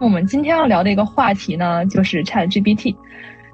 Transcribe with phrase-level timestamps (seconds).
[0.00, 2.94] 那我们今天要聊的一个话题呢，就是 ChatGPT。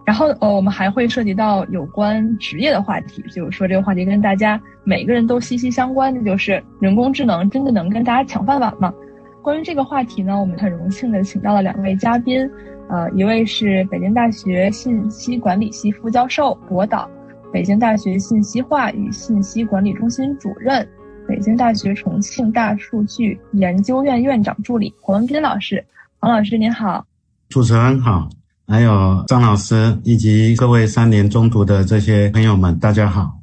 [0.05, 8.93] 然后呃，我们还会涉及到有关职业的话题，就是说这个话题跟大家每个人都息息相关的，就是人工智能真的能跟大家抢饭碗吗？
[9.41, 12.47] 关于这个话题呢，我们很荣幸的请到了两位嘉宾，
[12.91, 17.09] 呃，一位是北京大学信息管理系副教授博导，
[17.51, 20.87] 北京大学信息化与信息管理中心主任，
[21.27, 25.83] 北京大学重庆大数据研究院院长助理黄文斌老师。
[26.25, 27.05] 黄老师您好，
[27.51, 28.27] 主持人好。
[28.67, 33.39] 还有张老师以及各位三年中读的这些朋友们，大家好。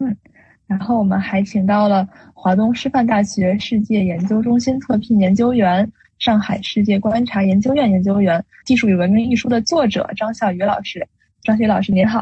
[0.00, 0.14] 嗯，
[0.66, 11.08] 然后我们还请到了华东师范大学世界研究中心特聘研究员、上海世界观察研究院研究员、《技术与文明》一书的作者张晓宇老师。
[11.42, 12.20] 张晓宇老师您好。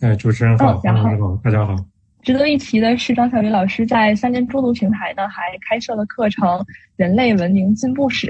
[0.00, 1.74] 哎，哎，主持人好，然后大家好。
[2.22, 6.46] 值得一提的是，张晓宇老师在三年中读平台呢，还开设了课程
[6.96, 8.26] 《人类文明进步史》。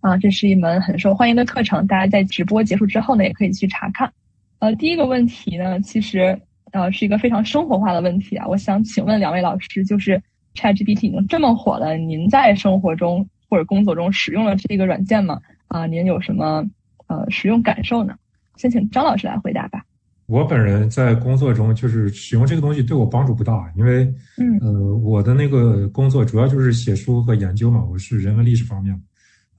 [0.00, 4.12] 啊，这是一门很受欢迎的课程，大家在直播结束之后呢，也可以去查看。
[4.58, 6.36] 呃，第一个问题呢，其实
[6.72, 8.46] 呃是一个非常生活化的问题啊。
[8.48, 10.20] 我想请问两位老师，就是
[10.54, 15.40] ChatGPT 已经这么火了，您在生活中或者工作中使用了这个软件吗？
[15.68, 16.64] 啊，您有什么
[17.06, 18.16] 呃使用感受呢？
[18.56, 19.84] 先请张老师来回答吧。
[20.32, 24.04] 我本人在工作中就是使用这个东西对我帮助不大，因为
[24.38, 28.98] 嗯呃我的那个工作主要就是写书和研究嘛，我是人文历史方面。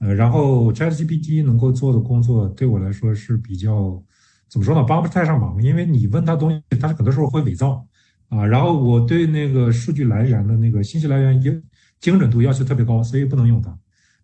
[0.00, 4.02] 呃，然后 ChatGPT 能够做的工作对我来说是比较
[4.48, 4.82] 怎么说呢？
[4.82, 7.86] 帮不太上忙，因为你问他东西，他很多时候会伪造
[8.28, 8.44] 啊。
[8.44, 11.62] 然后我对那个数据来源的那个信息来源精
[12.00, 13.78] 精准度要求特别高，所以不能用它。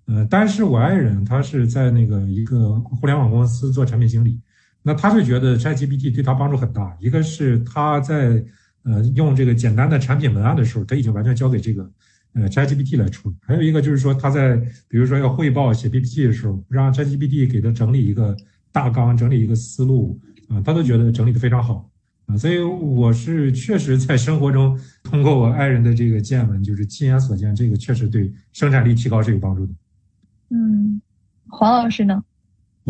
[0.06, 4.40] 呃，但是我爱人他是在那个一个互联网公司做产品经理，
[4.82, 6.96] 那他就觉得 ChatGPT 对他帮助很大。
[7.00, 8.44] 一个是他在
[8.82, 11.90] 呃用这个简单的产品文案的时候，他已经完全交给这个。
[12.32, 14.54] 呃，ChatGPT 来处理，还有一个就是说，他在
[14.86, 18.36] 比如说要汇报写 PPT 的时候，让 ChatGPT 给他整理一个
[18.70, 20.16] 大纲，整理一个思路
[20.48, 21.90] 啊，他都觉得整理的非常好
[22.26, 22.36] 啊。
[22.36, 29.72] 所以我是确实在生活中通过我爱人的这个见闻，就是亲眼所见，这个确实对生产力提高是有帮助的。
[30.50, 31.02] 嗯，
[31.48, 32.22] 黄老师呢？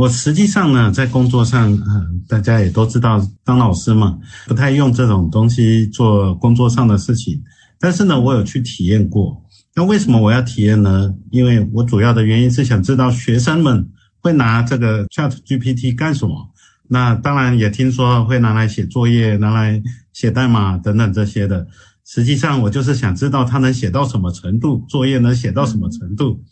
[0.01, 4.19] 我实际上呢，在工作上，嗯，大家也都知道，当老师嘛，
[4.49, 7.39] 不太用这种东西做工作上的事情。
[7.79, 9.45] 但是呢，我有去体验过。
[9.75, 11.13] 那为什么我要体验呢？
[11.31, 13.87] 因为我主要的原因是想知道学生们
[14.21, 16.49] 会拿这个 Chat GPT 干什么。
[16.89, 19.83] 那当然也听说会拿来写作业、拿来
[20.15, 21.67] 写代码等等这些的。
[22.07, 26.43] 实际上，我就是想知道它能写到什么程度，作业能写到什么程度。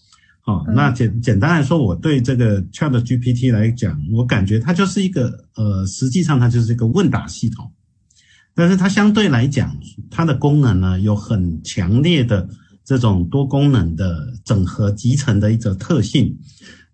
[0.49, 7.71] 好，那简简单来说，我对这个 Chat GPT 来讲，我感觉它就是一个呃，实际上它就是一个问答系统。
[8.55, 9.77] 但是它相对来讲，
[10.11, 12.49] 它的功能呢有很强烈的
[12.83, 16.35] 这种多功能的整合集成的一种特性。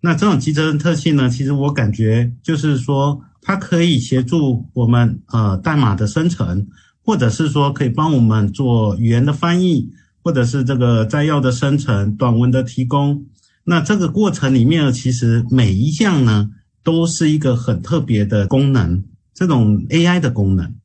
[0.01, 6.67] 那这种集成特性呢，其实我感觉就是说，它可以协助我们呃代码的生成，
[7.05, 9.89] 或者是说可以帮我们做语言的翻译，
[10.21, 13.23] 或者是这个摘要的生成、短文的提供。
[13.67, 16.51] 那这个过程里面，其实每一项呢
[16.83, 19.03] 都是一个很特别的功能，
[19.33, 20.75] 这种 AI 的功能。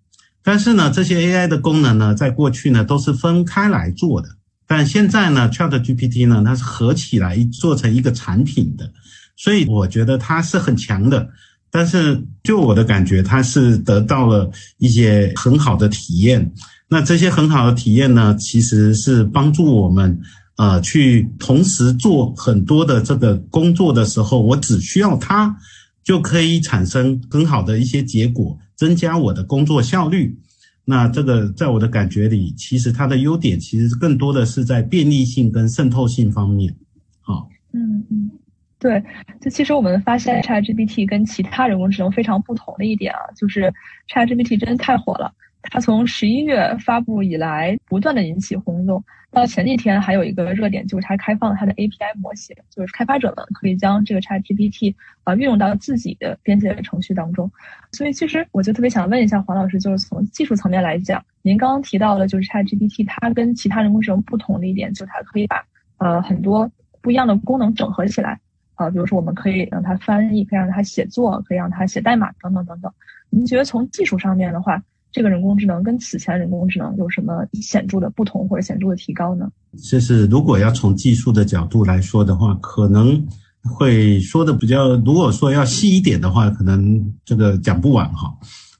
[0.42, 4.30] 但是呢，这些 AI 的功能呢，在过去呢都是分开来做的，
[4.66, 8.90] 但现在呢，ChatGPT 呢，它是合起来做成一个产品的，
[9.36, 11.28] 所以我觉得它是很强的。
[11.70, 16.50] 但是就我的感觉，它是得到了一些很好的体验。
[16.88, 20.18] 那这些很好的体验呢，其实是帮助我们
[20.60, 25.56] 呃去同时做很多的这个工作的时候，我只需要它
[26.04, 28.58] 就可以产生很好的一些结果。
[28.76, 30.38] 增加我的工作效率，
[30.86, 36.74] 那这个在我的感觉里，其实它的优点其实更多的是在便利性跟渗透性方面。
[37.20, 38.30] 好，嗯嗯，
[38.78, 39.02] 对，
[39.38, 43.70] 就其实我们发现 ChatGPT 跟其他人工智能非常不同的一点啊，就是
[44.08, 45.30] ChatGPT 真的太火了。
[45.62, 49.02] 它从十一月发布以来，不断的引起轰动。
[49.32, 54.92] 到前几天还有一个热点，就是它开放了它的 API 模型，就是开发者们可以将这个 ChatGPT
[55.22, 57.48] 啊运用到自己的编写程序当中。
[57.92, 65.64] 所以其实我就特别想问一下黄老师，就是从技术层面来讲，您刚刚提到的，就是 ChatGPT 它跟其他人工智能不同的一点，就是它可以把
[65.98, 66.68] 呃很多
[67.00, 68.40] 不一样的功能整合起来
[68.74, 72.92] 啊，比如说我们可以让它翻译，可以让它写作，可以让它写代码等等等等。
[73.28, 74.82] 您觉得从技术上面的话？
[75.12, 79.50] 这个人工智能跟此前人工智能有什么显著的不同或者显著的提高呢？
[79.90, 83.26] 就是如果要从技术的角度来说的话，可能
[83.62, 88.32] 会说的比较，如果说要细一点的话，可能这个讲不完哈。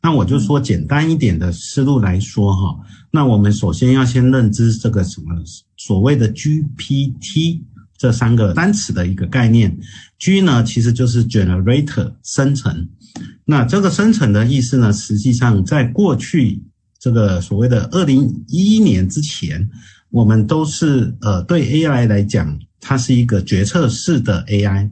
[0.03, 2.79] 那我就说简单一点的思路来说哈。
[3.11, 5.35] 那我们首先要先认知这个什么
[5.77, 7.61] 所谓的 GPT
[7.99, 9.77] 这三个单词的一个概念。
[10.19, 12.89] G 呢，其实就是 generator 生成。
[13.51, 16.63] 那这个生成的意思呢，实际上在过去
[17.01, 19.69] 这个所谓的二零一一年之前，
[20.11, 24.89] 我们都是呃对 AI 来讲，它是一个决策式的 AI。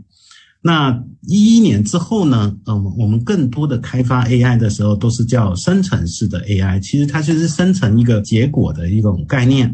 [0.61, 6.81] 那一一年之后呢，嗯，我们更多的开发 AI 的时候，都是叫生成式的 AI。
[6.81, 9.73] 其实它就是生成一个结果的一种概念。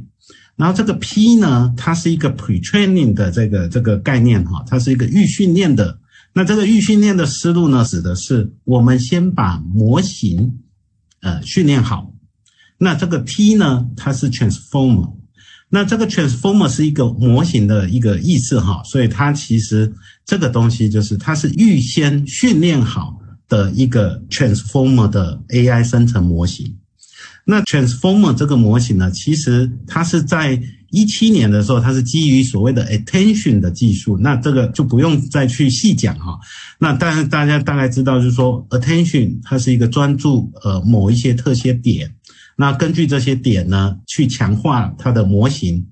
[0.57, 5.99] 然后这个 P 呢，它是一个 pre-training 的这个这个概念哈，它是一个预训练的。
[6.35, 10.59] 那这个预训练的思路呢，指的是我们先把模型
[11.21, 12.13] 呃训练好。
[12.77, 15.15] 那这个 T 呢，它是 transformer。
[15.69, 19.93] 那这个 transformer 是一个模型的一个意思哈，所以它其实
[20.25, 26.77] 这个东西就是它是预先训练好的一个 transformer 的 AI 生成模型。
[27.45, 30.61] 那 transformer 这个模型呢，其实它是在
[30.95, 34.17] 一七年的时候，它是基于所谓的 attention 的技术。
[34.19, 36.39] 那这个就不用再去细讲哈。
[36.79, 42.15] 那但是大家大概知道，就是说 attention 它是一个专注呃某一些特些点。
[42.57, 45.87] 那根据这些点呢，去强化它的模型。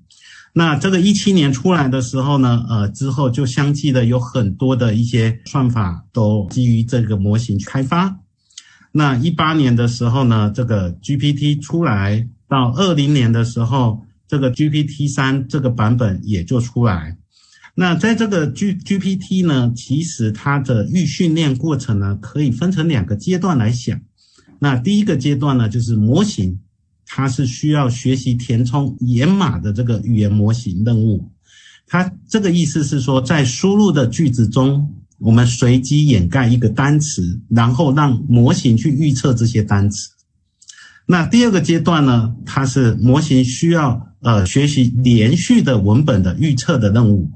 [0.53, 8.19] 那这个一七年出来的时候呢，呃，之后就相继的有很多的一些算法都基于这个模型去开发。
[8.91, 17.15] 那一八年的时候呢，这个 GPT 出来，到二零年的时候，这个 GPT 三这个版本也就出来。
[17.75, 24.01] 那在这个 G GPT 呢，其实它的预训练过程呢，可以分成两个阶段来想。
[24.57, 26.59] 那第一个阶段呢，就是模型，
[27.05, 31.29] 它是需要学习填充掩码的这个语言模型任务。
[31.85, 40.09] 它这个意思是说，在输入的句子中，我们随机掩盖一个单词，然后让模型去预测这些单词。
[41.05, 47.29] 那第二个阶段呢，它是模型需要呃学习连续的文本的预测的任务。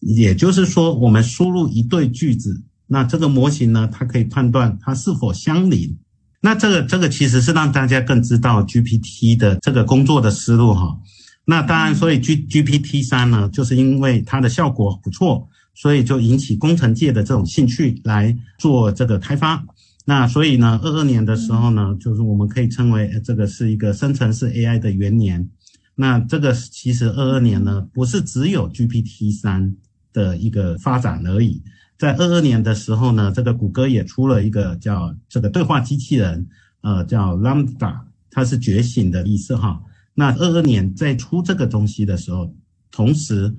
[0.00, 5.96] 也就是说，我们输入一对句子，那这个模型呢，它可以判断它是否相邻。
[6.40, 10.98] 那这个这个其实是让大家更知道 GPT 的这个工作的思路哈。
[11.44, 19.64] 那当然，所以 G GPT 三呢，就是因为它的效果不错，所以就引起工程界的这种兴趣来做这个开发。
[20.04, 25.48] 那所以呢，二二年的时候呢，就是我们可以称为这个是一个生成式 AI 的元年。
[25.94, 29.76] 那这个其实二二年呢，不是只有 GPT 三
[30.12, 31.62] 的一个发展而已。
[31.98, 36.48] 在二二年的时候呢，这个谷歌也出了一个叫这个对话机器人，
[36.80, 38.00] 呃，叫 Lambda，
[38.30, 39.80] 它是觉醒的意思哈。
[40.14, 42.52] 那二二年在出这个东西的时候，
[42.90, 43.54] 同时，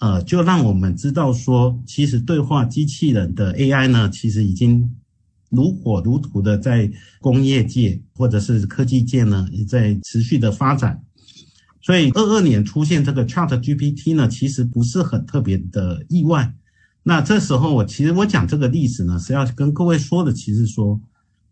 [0.00, 4.90] 呃，就让我们知道说，其实对话机器人的 AI 呢，其实已经
[5.54, 6.90] 如火如荼的在
[7.20, 11.00] 工业界或者是科技界呢，也在持续的发展。
[11.80, 16.54] 所以二二年出现这个 Chat GPT 呢，其实不是很特别的意外。
[17.02, 20.98] 那这时候，我其实我讲这个例子呢，是要跟各位说的，其实说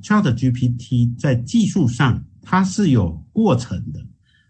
[0.02, 4.00] ，Chat GPT 在技术上它是有过程的，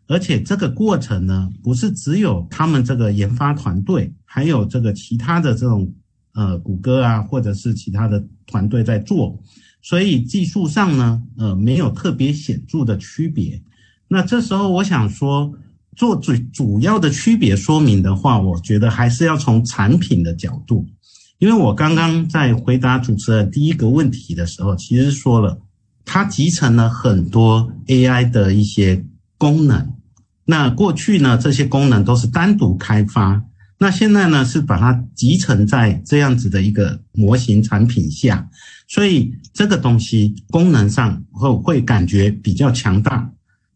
[0.06, 5.93] 而且这个过程呢，不是只有他们这个研发团队，还有这个其他的这种
[6.34, 9.38] 呃谷歌啊，或者是其他的团队在做，
[9.81, 13.62] 所以技术上呢，呃，没有特别显著的区别。
[14.08, 15.55] 那这时候我想说。
[15.94, 20.86] 做最主要的区别说明的话，我觉得还是要从产品的角度，
[21.39, 25.60] 因为我刚刚在回答主持人第一个问题的时候，其实说了，
[26.06, 29.05] 它集成了很多 AI 的一些
[29.36, 29.93] 功能。
[30.46, 33.44] 那过去呢，这些功能都是单独开发，
[33.82, 38.48] 那现在呢是把它集成在这样子的一个模型产品下，
[38.86, 43.29] 所以这个东西功能上会会感觉比较强大，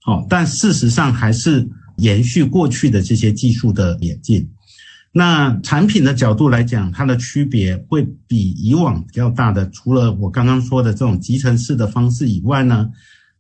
[0.02, 1.68] 好，但事实上还是。
[1.98, 4.46] 延续过去的这些技术的演进，
[5.12, 9.66] 那产品的角度来讲，它的区别会比以往比较大的。
[9.70, 12.90] 除了我刚刚说的这种集成式的方式以外呢，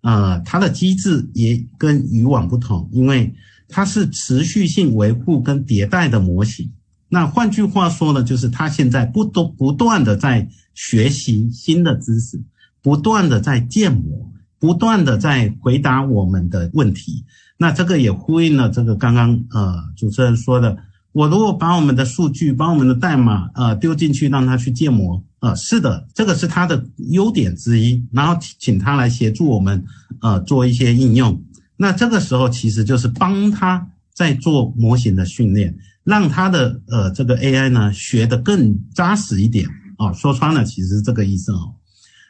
[0.00, 3.30] 呃，它的机制也跟以往不同，因为
[3.68, 6.72] 它是持续性维护跟迭代的模型。
[7.08, 12.42] 那换句话说呢，就是它现在不都不断的在学习新的知识，
[12.82, 17.24] 不断的在建模，不断的在回答我们的问题。
[17.58, 20.76] 那这个也呼应了这个刚刚呃主持人说的，
[21.12, 28.04] 我如果把我们的数据、把我们的代码呃丢进去，让它去建模，呃是的，这个是它的优点之一。
[28.12, 29.84] 然后请他来协助我们
[30.20, 31.40] 呃做一些应用。
[31.76, 39.68] 那这个时候其实就是帮他在做模型的训练，让他的呃这个 AI 呢学得更扎实一点
[39.98, 40.12] 啊。
[40.12, 41.74] 说穿了，其实这个意思哦。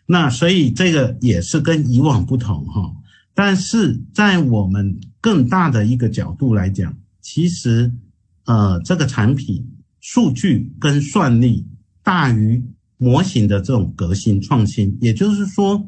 [0.07, 2.93] 那所以这个也是跟以往不同哈。
[3.35, 7.93] 但是在我们更大的一个角度来讲，其实，
[8.47, 9.67] 呃，这个产品
[10.00, 11.67] 数据跟算力
[12.03, 12.65] 大于
[12.97, 14.97] 模型的这种革新创新。
[15.03, 15.87] 也就是说，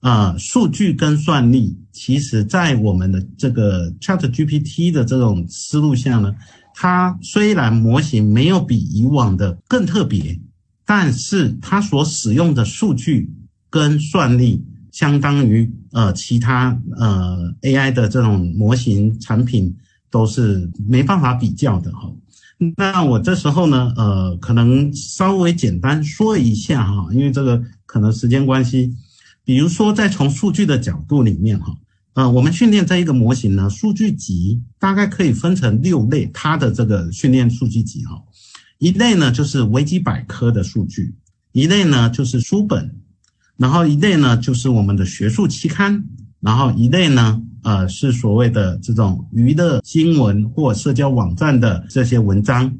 [0.00, 6.34] 呃，数据跟算力，其实在我们的这个 Chat GPT 的这种思路下呢，
[6.74, 10.38] 它虽然模型没有比以往的更特别，
[10.84, 13.30] 但是它所使用的数据
[13.70, 14.64] 跟算力。
[14.90, 19.72] 相当于呃其他呃 AI 的这种模型产品
[20.10, 22.10] 都是没办法比较的哈。
[22.76, 28.92] 那我这时候呢呃可能稍微简单说一下哈，因为这个可能时间关系，
[29.48, 31.74] 比如说在从数据的角度里面哈，
[32.12, 38.22] 呃我们训练这一个模型呢，数据集大概可以分成六类，它的这个训练数据集哈，
[38.76, 41.14] 一类呢就是维基百科的数据，
[41.52, 42.94] 一类呢就是书本。
[43.56, 46.02] 然后一类呢，就是我们的学术期刊；
[46.40, 52.70] 然后一类呢，呃，是所谓的这种娱乐新闻或社交网站的这些文章，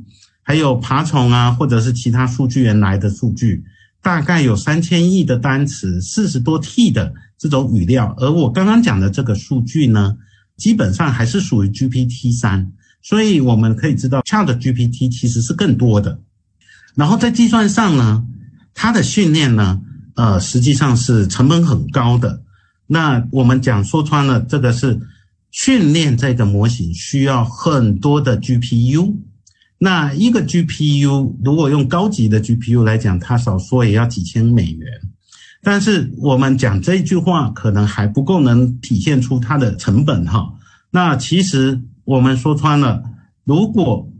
[0.43, 3.65] 还有爬虫啊，或者是其他数据源来的数据，
[4.03, 8.15] 大概有三千亿的单词，四十多 T 的这种语料。
[8.19, 10.17] 而我刚刚讲的这个数据呢，
[10.57, 16.21] 基本上还是属于 GPT 三，所以我们可以知道，Chat GPT 其实是更多的。
[16.95, 18.25] 然后在计算上呢，
[18.75, 19.81] 它的训练呢。
[20.15, 22.43] 呃，实际上是成本很高的。
[22.89, 24.99] 那我们讲说穿了，这个是
[25.53, 29.15] 训练这个模型需要很多的 GPU。
[29.79, 34.89] 那一个 GPU 如果用高级的 GPU 来讲，它少说也要几千美元。
[35.63, 40.55] 但是我们讲这句话，可能还不够能体现出它的成本哈。
[40.91, 43.03] 那其实我们说穿了，
[43.45, 44.11] 如果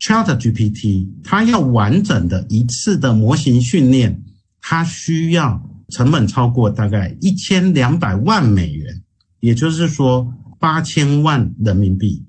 [0.00, 4.22] ChatGPT 它要完整的一次的模型训练。
[4.64, 9.02] 它需要成本超过大概一千两百万美元，
[9.40, 12.24] 也就是说八千万人民币。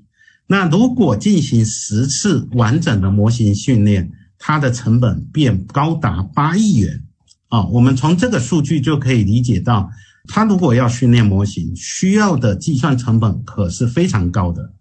[0.47, 7.03] 那如果进行十次完整的模型训练，它的成本便高达八亿元。
[7.49, 9.89] 啊，我们从这个数据就可以理解到，
[10.27, 14.73] 它如果要训练模型，需要的计算成本可是非常高的。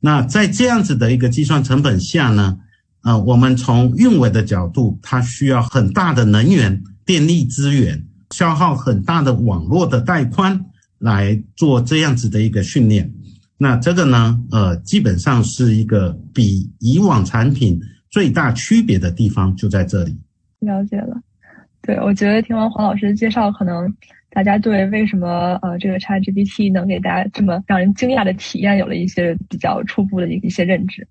[0.00, 2.58] 那在这样子的一个计算成本下呢，
[3.02, 6.82] 呃，我们从运维的角度，它需要很大的能源。
[7.06, 10.62] 电力资源消耗很大的网络的带宽
[10.98, 13.10] 来做这样子的一个训练，
[13.58, 20.16] 那这个呢，呃，基本上是一个比以往产品最大区别的地方就在这里。
[20.60, 21.20] 了解了，
[21.82, 23.92] 对我觉得听完黄老师的介绍，可能
[24.30, 31.06] 大家对为什么呃这个 ChatGPT 能给大家这么让人惊讶的体验有了一些比较初步的一一些认知。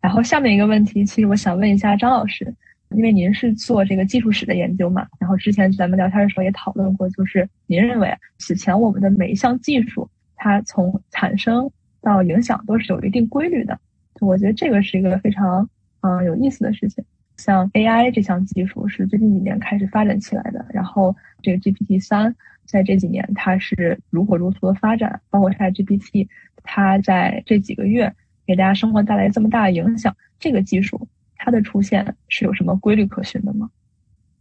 [0.00, 2.54] 然后下面一个问题，其实我想问一下张老师。
[2.94, 10.06] 因为您是做这个技术史的研究嘛，然后之前咱们聊天的时候也讨论过，就是您认为此前我们的每一项技术，
[10.36, 11.70] 它从产生
[12.02, 13.78] 到影响都是有一定规律的。
[14.20, 15.68] 我觉得这个是一个非常
[16.00, 17.02] 嗯有意思的事情。
[17.38, 26.28] 像 AI 这项技术是最近几年开始发展起来的，然后这个 GPT 三在这几年它是如火如荼的发展，包括 ChatGPT，
[26.62, 28.14] 它在这几个月
[28.46, 31.08] 给大家生活带来这么大的影响，这个技术。
[31.36, 33.68] 它的出现是有什么规律可循的吗？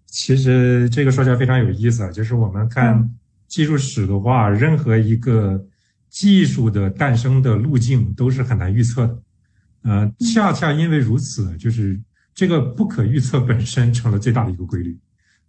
[0.06, 3.10] 其实这个说起来非常有意思啊，就是我们看
[3.48, 5.66] 技术史的话，任何一个
[6.12, 9.18] 技术的诞生的路径都是很难预测的。
[9.84, 12.00] 呃，恰恰因为如此，就是
[12.36, 15.00] 这个不可预测本身成了最大的一个规律。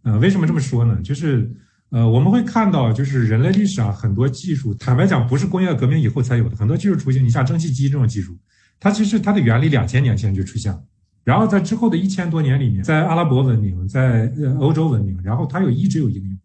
[0.04, 0.98] 呃，为什么这么说呢？
[1.02, 1.50] 就是
[1.90, 7.22] 呃，我们会看到，就是人类历史上很多技术，坦白讲，不是工业革命以后才有的，很多技术雏形。
[7.22, 8.38] 你像蒸汽机这种技术，
[8.80, 10.82] 它其实它的原理两千年前就出现了。
[11.24, 16.36] 然后在之后的一千多年里面，在阿拉伯文明，在呃欧洲文明，然后它有一直有应用，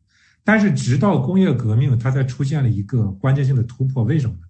[0.48, 4.06] 但是直到工业革命，它才出现了一个关键性的突破。
[4.06, 4.42] 为什么呢？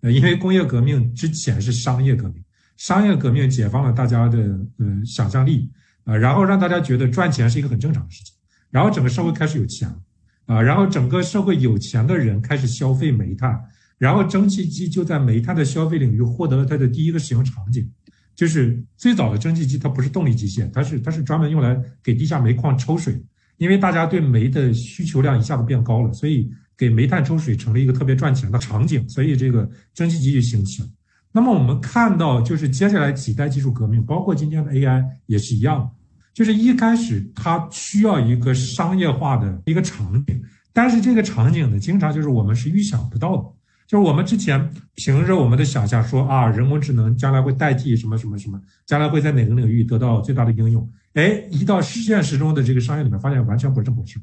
[0.00, 2.42] 呃，因为工业革命之前是商业革命，
[2.78, 4.38] 商业革命解放了大家的
[4.78, 5.70] 呃想象力，
[6.04, 8.34] 啊，然后让大家觉得赚钱是一个很正常的事情，
[8.70, 9.98] 然后整个社会开始有钱了，
[10.46, 13.62] 啊，然后整个社会有钱的人开始消费煤炭，
[13.98, 17.92] 然后蒸汽机就在煤炭的消费领域获得了它的第一个使用场景。
[18.34, 23.22] 就是最早的蒸汽机，它不是动力机械，它是它是专门用来给地下煤矿抽水。
[23.62, 30.88] 因为大家对煤的需求量一下子变高了，所以给煤炭抽水成了一个特别赚钱的场景，所以这个蒸汽机就兴起了。
[31.30, 35.88] 那么我们看到，就是接下来几代技术革命，包括今天的 AI 也是一样，
[36.34, 40.42] 就是一开始它需要一个商业化的一个场景，
[40.72, 43.44] 但是这个场景呢，经常就是我们是预想不到的。
[43.86, 50.90] 就是我们之前凭着我们的想象说啊，人工智能将来会代替什么什么什么，将来会在哪个领域得到最大的应用？
[51.14, 54.18] 哎，一到现实中的这个商业里面，发现完全不是这么回事。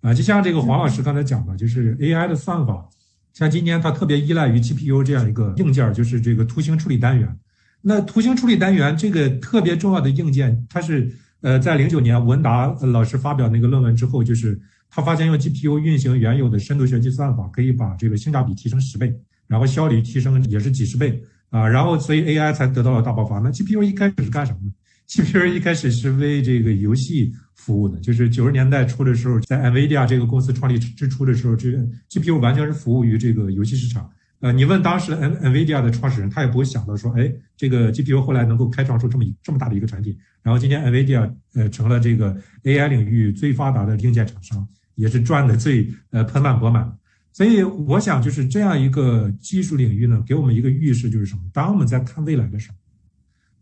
[0.00, 2.88] 啊，就像这个黄老师刚才讲的，就是 AI 的算法，
[3.34, 7.38] 像今天它特别依赖于 GPU 这样一个硬件，就是这个图形处理单元。
[7.82, 11.10] 那图形处理单元这个特别重要的硬件，它是
[11.40, 19.14] 呃在零九年文达老师发表那个论文之后，就是他发现用 GPU 运行原有的深度学习算法，可以把这个性价比提升十倍，
[19.46, 23.38] 然后效率提升也是几十倍啊，然后所以 AI 才得到了大爆发。
[23.38, 24.72] 那 GPU 一开始是干什么呢
[25.10, 27.34] ？GPU 一开始是为这个游戏。
[27.60, 34.10] 服务的，就是九十年代初的时候，在 NVIDIA 这个公司创立之初的时候，这个 GPU 完全是服务于这个游戏市场。
[34.38, 40.16] 呃，你问当时 N NVIDIA 的创始人，他也不会想到说，哎，这个 GPU 后来能够开创出这么一这么大的一个产品。
[40.42, 46.90] 然后今天 NVIDIA 呃成了这个 AI 领域最发达的硬件厂商，也是赚的最呃盆满钵满。
[47.30, 51.42] 所以我想，就是这样一个技术领域呢，给我们一个预示，就是什么？
[51.52, 52.76] 当我们在看未来的时候，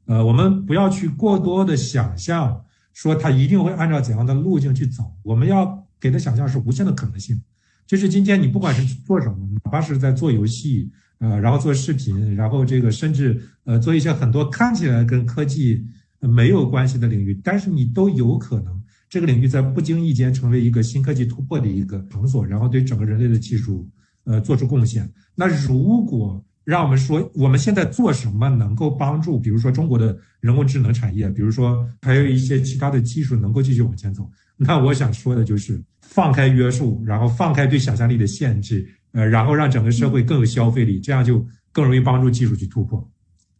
[0.08, 2.64] 呃，我们不要去过多的想象。
[2.94, 5.04] 说他一定会按照怎样的路径去走？
[5.22, 7.40] 我们要给的想象是无限的可能性。
[7.86, 15.86] 就是今天你不管是做什么，哪怕是在做游戏，呃，然后做视频，然后这个甚至呃做一些很多看起来跟科技
[16.18, 23.88] 没有关系的领域，但是你都有可能这个领域在不经意间成为一个新科技突破的一个场所，然后对整个人类的技术
[24.24, 25.08] 呃做出贡献。
[25.36, 34.30] 那如果让我们说，我们现在做什么能够帮助，比如说中国的人工智能产业，比如说还有一些其他的技术能够继续往前走。
[34.54, 43.02] 那我想说的就是放开约束，然后放开对想象力的限制，呃，然后让整个社会更有消费力，这样就更容易帮助技术去突破。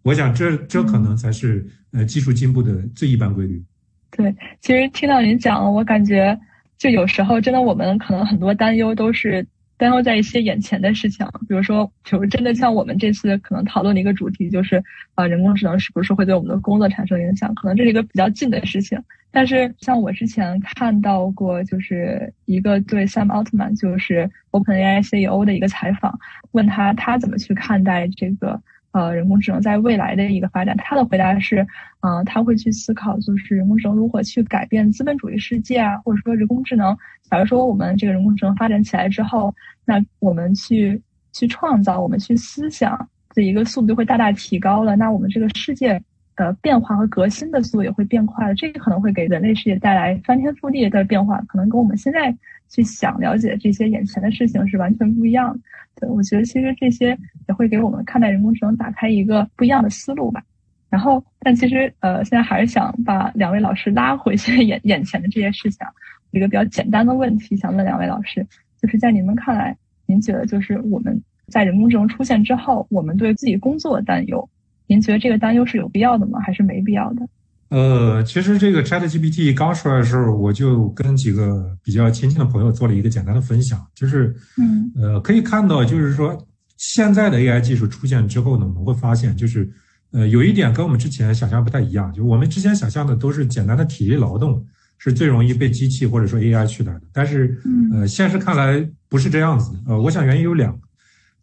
[0.03, 3.65] 我想这这可能才是呃技术进步的最一般规律。
[4.11, 6.38] 对，其实听到您讲，我感觉
[6.77, 9.47] 就有时候真的我们可能很多担忧都是。
[9.78, 14.82] 担忧在一些眼前的事情，比如说，就是真的像我们这次可能讨论的一个主题，就是
[15.14, 17.54] 啊，人工智能是不是会对我们的工作产生影响？
[17.54, 19.02] 可能这是一个比较近的事情。
[19.30, 26.18] 但是像我之前看到过，就是一个对 Sam Altman，就是 OpenAI CEO 的一个采访，
[26.52, 28.61] 问他他怎么去看待这个。
[28.92, 31.66] 呃，人工智能在未来的一个发展，他的回答是，
[32.00, 36.97] 嗯，他会去思考，就是人工智能如何去改变资本主义世界啊，或者说人工智能，
[37.30, 41.00] 假如说我们这个人工智能发展起来之后，那我们去
[41.32, 46.02] 去创造，我们去思想的一个速度就会大大提高了，那我们这个世界。
[46.39, 52.32] 的变化和革新的速度也会变快了，这个可能会给人类世界带来翻天覆地的变化，可能跟我们现在
[52.69, 55.61] 去想了解这些眼前的事情是完全不一样的。
[56.00, 60.43] 对我觉得，其实这些也会给我们看待人工智能打开一个不一样的思路吧。
[60.91, 65.87] 然后，但其实呃，现在还是想把两位老师拉回现在 眼眼前的这些事情。
[66.31, 68.47] 一个比较简单的问题，想问两位老师，
[68.81, 69.76] 就是在你们看来，
[70.07, 74.49] 您觉得就是我们在人工智能出现之后，我们对自己工作的担忧？
[74.87, 76.39] 您觉得这个担忧是有必要的吗？
[76.41, 77.26] 还是没必要的？
[77.71, 86.47] 呃，其实这个 ChatGPT 刚出来的时候，我就跟几个比较亲近的朋友做了一个简单的分享，就是，嗯，呃，可以看到，就是说
[86.78, 89.71] 现在的 AI 技术出现之后呢，我们会发现，就是，
[90.13, 94.65] 呃，有一点跟我们之前想象不太一样，就我们之前想象的都是简单的体力劳动
[94.97, 97.61] 是最容易被机器或者说 AI 取代的，但是，
[97.93, 99.78] 呃，现实看来不是这样子的。
[99.89, 100.89] 呃，我想原因有两个，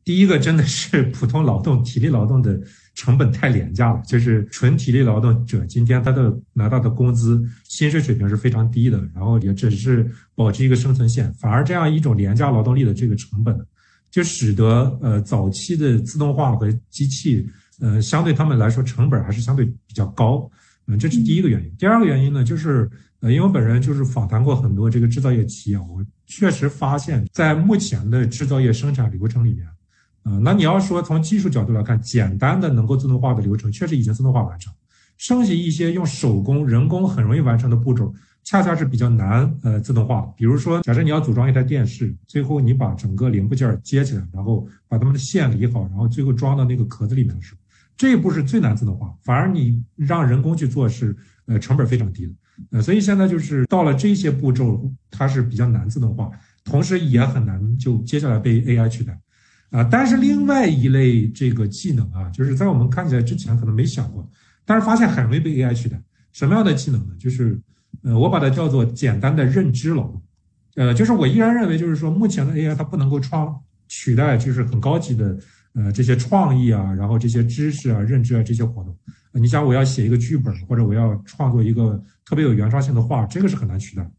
[0.03, 2.59] 第一个真的是普通劳动体力劳动的。
[2.95, 11.31] 成本太廉价了，就是纯体力劳动者，今天他的拿到的工资、薪水水平是非常低的，然后也只是保持一个生存线。
[11.33, 13.55] 反而这样一种廉价劳动力的这个成本，
[14.09, 17.45] 就使得呃早期的自动化和机器，
[17.81, 20.49] 呃相对他们来说成本还是相对比较高。
[20.87, 21.71] 嗯，这是第一个原因。
[21.77, 29.67] 第二个原因呢，就是呃因为我本人就是访谈过很多这个制造业企业，我确实发现，在目前的制造业生产流程里面。
[30.25, 34.73] 啊，那你要说从技术角度来看，简单的能够自动化的流程确实已经自动化完成，
[35.17, 38.11] 剩下一些用手工、人工很容易完成的步骤，
[38.43, 40.21] 恰恰是比较难呃自动化。
[40.35, 47.59] 比如说，假设你要组装一台电视，最后你把整个零部件接起来，然后把它们的线理好，然后最后装到那个壳子里面的时候，
[47.95, 52.33] 这一步是最难自动化，反而你让人工去做是呃成本非常低的。
[52.71, 56.31] 呃，所以现在就是到了这些步骤，它是比较难自动化，
[56.63, 59.19] 同时也很难就接下来被 AI 取代。
[59.75, 64.25] 啊，但是另外一类这个技能啊，就是在我们看起来之前可能没想过，
[64.63, 66.01] 但是发现很容易被 AI 取代。
[66.31, 67.13] 什么样的技能呢？
[67.19, 67.59] 就是，
[68.01, 70.21] 呃，我把它叫做简单的认知劳动。
[70.75, 73.53] 呃，就是我依然认为，就是说目前的 AI 它不能够创
[73.89, 75.37] 取代，就是很高级的
[75.73, 78.97] 呃这些创意啊，然后这些知识啊、认知啊这些活动。
[79.33, 84.09] 你想我要写一个剧本，或者我要创作一个特别有原创性的画，这个是很难取代。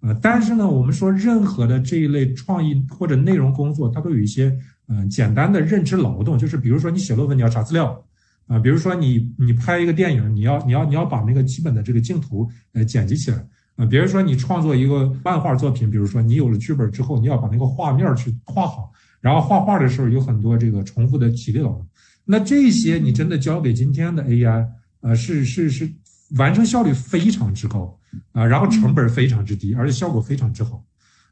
[0.00, 4.54] 呃，但是呢，我们说任何的这一类创意或者内容工作，它都有一些。
[4.88, 8.04] 嗯，简单的认知劳动就是，比如说你写论文你要查资料，
[8.46, 13.44] 啊，比如说你你拍一个电影，你要你要你要把那个基本的这个镜头呃剪辑起来，
[13.76, 21.86] 啊，比如说你创作一个漫画作品，比如说你有了剧本之后，你要把那个画面去画好，然后画画的时候有很多这个重复的体力劳动，
[22.24, 24.68] 那这些你真的交给今天的 AI，
[25.00, 25.90] 呃，是是是
[26.36, 27.98] 完成效率非常之高
[28.32, 30.84] 啊，然后成本非常之低，而且效果非常之好，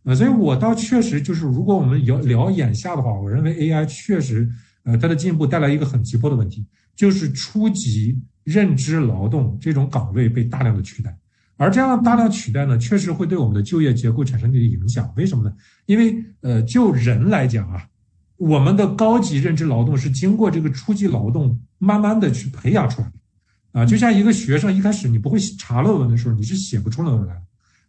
[0.04, 4.48] 啊，所以我倒确实就是，如果我们聊聊眼下的话，我认为 AI 确实，
[4.84, 11.16] 呃，它的进步带来一个很急迫的问题，就是初级认知劳动这种岗位被大量的取代，
[11.56, 15.12] 而这样大量取代呢，确实会对我们的就业结构产生一些影响。
[15.16, 15.52] 为什么呢？
[15.86, 17.88] 因为呃，就人来讲啊。
[18.36, 27.42] 我们的高级认知劳动是经过这个初级劳动慢慢的去培养出来的，啊，就像一个学生一开始你不会查论文的时候，你是写不出论文来的，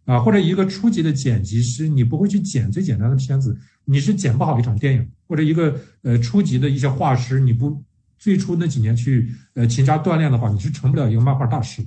[0.06, 7.82] 啊，或者一个初级的剪辑师，你不会去剪最简单的片子，你是剪不好一场电影，或者一个呃初级的一些画师，你不
[8.18, 11.86] 最初那几年去呃勤加锻炼的话，你是成不了一个漫画大师，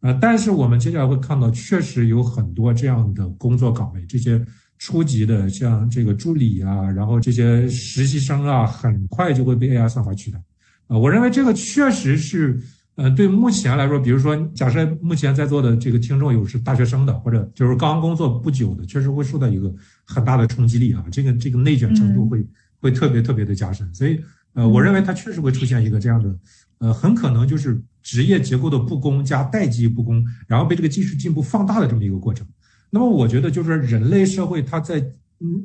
[0.00, 4.42] 啊，但是我们接下来会看到，确实有很多这样的工作岗位，这些。
[4.78, 10.38] 初级的像这个助理啊，然后这些实习生啊，很快就会被 AI 算法取代。
[10.86, 12.60] 啊，我认为这个确实是，
[12.96, 19.72] 呃，对目前来说，比如说假设目前在座的这个听众有是大学生的，或者就是刚工作不久的，确实会受到一个
[20.04, 21.04] 很大的冲击力啊。
[21.12, 22.44] 这个这个内卷程度会
[22.80, 23.86] 会特别特别的加深。
[23.94, 24.18] 所以，
[24.54, 26.34] 呃，我认为它确实会出现一个这样的，
[26.78, 32.46] 呃，很可能就是职业结构的不公加代际不公，然后被这个技术进步放大的这么一个过程。
[32.88, 35.04] 那么我觉得，就是人类社会，它在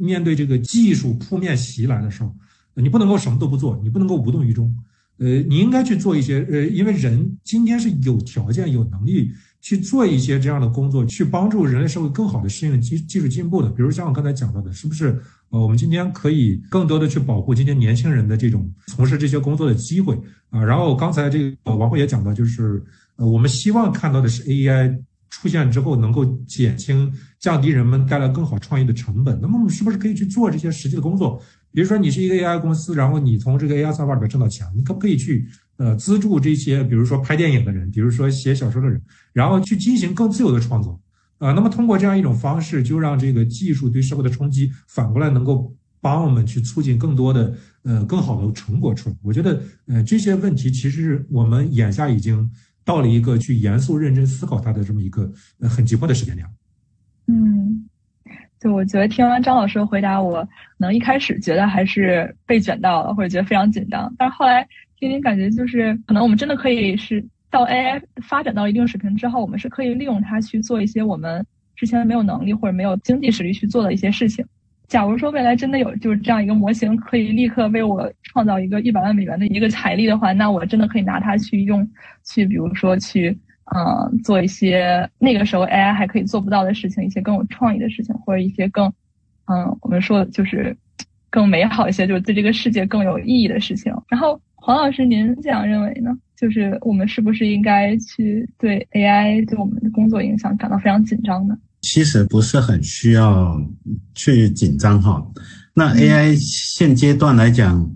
[0.01, 2.35] 面对这个技术扑面袭来的时候，
[2.73, 4.75] 你不能够什么都不做，你不能够无动于衷，
[5.21, 9.31] 呃，你应该去做一些，呃，因为人今天是有条件、有能力
[9.61, 13.69] 去做一些这样的工作，去帮助人类社会更好的适应技技术进步的。
[13.69, 15.21] 比如像我刚才讲到的，是不是？
[15.51, 20.63] 呃，我们今天可以更多的去保护今天年轻人的这种从事这些工作的机会啊。
[20.63, 22.83] 然后刚才这个王慧也讲到，就是
[23.17, 24.97] 呃，我们希望看到的是 AI。
[25.33, 31.41] 出现之后能够减轻、降低人们带来更好创意的成本，那么我们是不是可以去做这些实际的工作？
[31.73, 39.01] 比如说，你是一个 AI 公司，然后你从这个 AI 算法里边挣到钱，你可不可以去呃资助这些，比如说拍电影的人，比如说写小说的人，
[39.33, 40.99] 然后去进行更自由的创作
[41.37, 41.51] 啊？
[41.53, 49.15] 那么通过这样一种方式，就让这个技术对社会的冲击反过来能够帮我们去促进更多的呃更好的成果出来。
[49.21, 52.49] 我觉得呃这些问题其实我们眼下已经。
[52.83, 56.47] 到了一个去严肃认真思考它的这么一个呃很急迫的时间点。
[57.27, 57.80] 嗯，
[58.61, 64.13] 就我觉得听完张老师的回答，我可能一开始觉得还是被卷到了，或者觉得非常紧张。
[64.19, 64.65] 但是后来
[64.99, 71.43] 听听感觉，就是可能我们真的可以是到 AI 发展到一定水平之后，我们是可以利用它去做一些我们
[71.75, 74.45] 之前没有能力或者没有经济实力去做的一些事情。
[74.87, 81.89] 假如说未来真的有就是这样一个模型，可以立刻为我创造一个一百万美元的一个财力的话，那我真的可以拿它去用，
[82.23, 83.35] 去比如说去，
[83.75, 88.85] 嗯，做一些那个时候 AI 还可以做不到的事情，一些更有创意的事情，或者一些更，
[89.45, 90.75] 嗯，我们说就是
[91.29, 93.93] 更美好一些，就是对这个世界更有意义的事情。
[94.09, 96.11] 然后黄老师，您这样认为呢？
[96.35, 101.55] 就是我们是不是应该去对 AI 对我们的工作影响感到非常紧张呢？
[101.81, 103.55] 其实不是很需要
[104.15, 105.23] 去紧张哈。
[105.73, 107.87] 那 AI 现阶段来讲，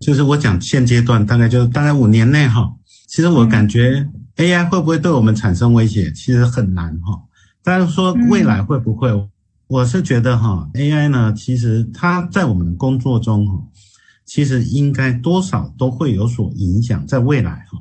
[0.00, 2.74] 就是我讲现阶段大概就大概五年内哈。
[3.06, 4.06] 其实我感觉
[4.40, 7.22] AI 会不会对我们产生威胁，其实很难哈。
[7.62, 9.28] 但是说未来会不会，
[9.66, 13.62] 我是觉得哈，AI 呢，其实它在我们的工作中哈，
[14.24, 17.78] 其实应该多少都会有所影响，在未来哈。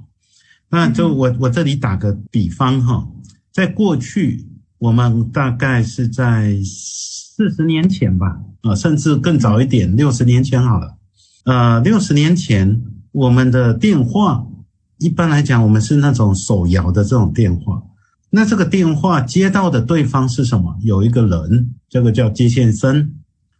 [0.69, 3.07] 那就我我这里打个比方哈，
[3.51, 4.45] 在过去。
[4.79, 10.95] 我们大概是在四十年前吧，啊，甚至更早一点，六十年前好了。
[11.43, 14.47] 呃，六十年前我们的电话，
[14.99, 17.81] 一般来讲，我们是那种手摇的这种电话。
[18.29, 20.77] 那这个电话接到的对方是什么？
[20.81, 23.15] 有一个人，这个叫接线生。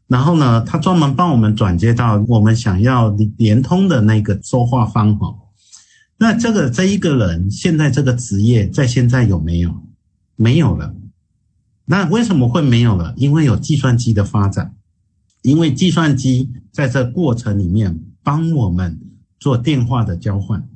[0.08, 5.36] 然后呢，他专门帮我们转接到我们想要连通的那个说话方哈。
[6.18, 9.74] 那这个这一个人，现在这个职业在现在有没有？
[10.36, 10.96] 没有了。
[11.86, 13.14] 那为什么会没有了？
[13.18, 14.76] 因为有计算机的发展，
[15.42, 19.00] 因为计算机在这过程里面帮我们
[19.40, 20.69] 做电话的交换，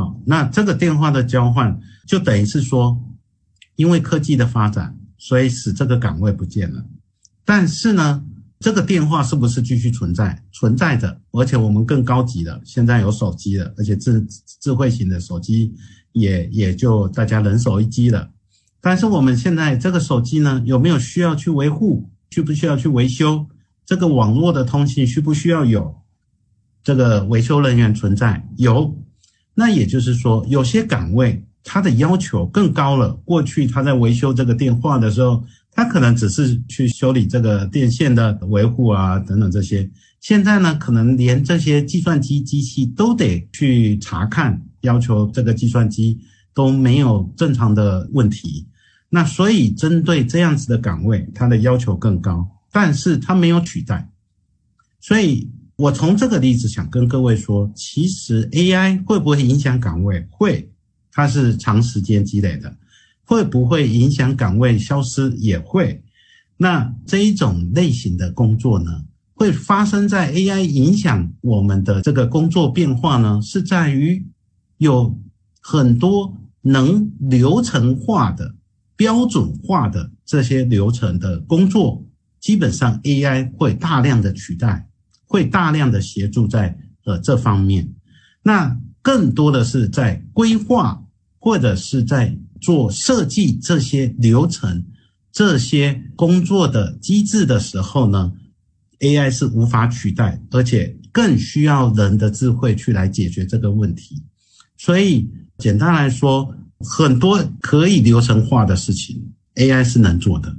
[0.00, 2.98] 好，那这个电话的交换就等于是说，
[3.76, 6.82] 因为科技的发展，所以使这个岗位不见了。
[7.44, 8.24] 但是呢，
[8.60, 10.42] 这个电话是不是继续存在？
[10.52, 14.26] 存在着，而且我们更高级的，现在有手机了，而且智
[14.62, 15.70] 智慧型的手机
[16.12, 18.30] 也也就大家人手一机了。
[18.80, 22.08] 但是我们现在这个手机呢，有没有需要去维护？
[22.30, 23.46] 需不需要去维修？
[23.84, 25.94] 这个网络的通信需不需要有
[26.82, 28.48] 这个维修人员存在？
[28.56, 28.96] 有。
[29.60, 33.12] 那也就是说，有些岗位它的要求更高了。
[33.26, 39.86] 过去他在维修这个电话的时候，他可能只是去修理这个电线的维护啊等等这些。
[40.18, 46.18] 现在呢，可能连这些计算机机器都得去查看，要求这个计算机
[46.54, 48.66] 都没有正常的问题。
[49.10, 54.08] 那所以针对这样子的岗位，它的要求更高，但是它没有取代。
[55.00, 60.26] 所以我从这个例子想跟各位说，其实 AI 会不会影响岗位？
[60.30, 60.70] 会，
[61.10, 62.76] 它是长时间积累的。
[63.24, 65.30] 会不会影响岗位消失？
[65.38, 66.02] 也会。
[66.58, 68.90] 那这一种类型的工作呢，
[69.32, 73.40] 会发生在 AI 影响我们的这个工作变化呢？
[73.40, 74.22] 是在于
[74.76, 75.18] 有
[75.62, 78.54] 很多能流程化的、
[78.96, 82.04] 标准化的这些流程的工作，
[82.38, 84.89] 基本上 AI 会大量的取代，
[85.30, 87.88] 会大量的协助在呃这方面。
[88.42, 91.04] 那更多的是在规划
[91.38, 94.84] 或者是在做设计这些流程。
[95.32, 98.32] 这些工作的机制的时候呢
[98.98, 104.20] ，AI 是无法取代，而且更需要人的智慧去来解决这个问题。
[104.76, 110.52] 所以简单来说，很多可以流程化的事情，AI 是能做的。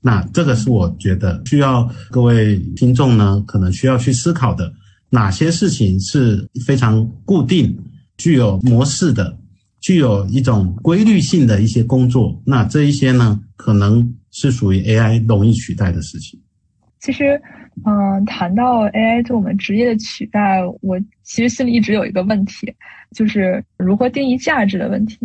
[0.00, 4.72] 那这个是我觉得需要各位听众呢，可能需要去思考的，
[5.10, 7.76] 哪些事情是非常固定、
[8.16, 9.36] 具有模式的。
[9.80, 16.38] 具有一种规律性的一些工作，那这一些呢，可能是属于 AI 容易取代的事情。
[16.98, 17.40] 其实，
[17.86, 22.74] 嗯，谈到 AI 对我们职业的取代，我其实心里一直有一个问题，
[23.14, 25.16] 就是如何定义价值的问题。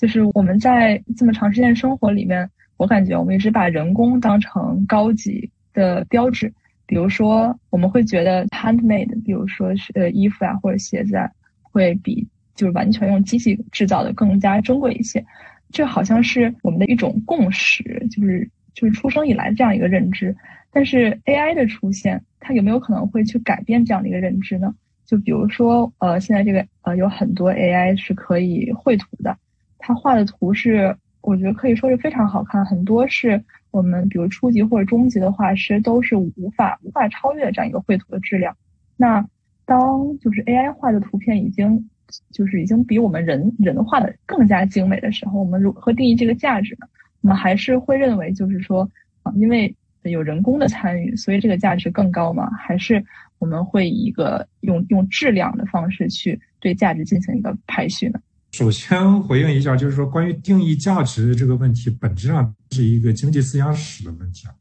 [0.00, 6.50] 就是我们在这么长时间生活里面，我感觉我们一直把人工当成高级的标志。
[6.86, 12.26] 比如说，我们会觉得 handmade，比如说是呃衣服啊或者鞋子啊，会比。
[12.54, 15.24] 就是完全用机器制造的更加珍贵一些，
[15.70, 20.36] 这好像是我们的一种共识，就是就是出生以来这样一个认知。
[20.72, 24.74] 但是 AI 的出现，它有没有可能会去改变这样的一个认知呢？
[25.06, 29.38] 就比如说，呃，现在这个呃有很多 AI 是可以绘图的，
[29.78, 38.56] 它画的图是我觉得可以说是非常好看，很多是我们比如初级或者中级的画师都是无法无法超越这样一个绘图的质量。
[38.96, 39.26] 那
[39.64, 41.90] 当就是 AI 画的图片已经
[42.30, 46.86] 就是已经比我们人人画的更加精美的时候，我们如何定义这个价值呢？
[47.20, 48.88] 我们还是会认为，就是说，
[49.24, 52.48] 啊，因为有人工的参与，所以这个价值更高吗？
[52.52, 53.04] 还是
[53.38, 58.18] 我们会以一个用用质量的方式去对价值进行一个排序呢？
[58.52, 64.54] 首先回应一下，就是说关于定义价值这个问题，本质上是一个经济思想史的问题啊。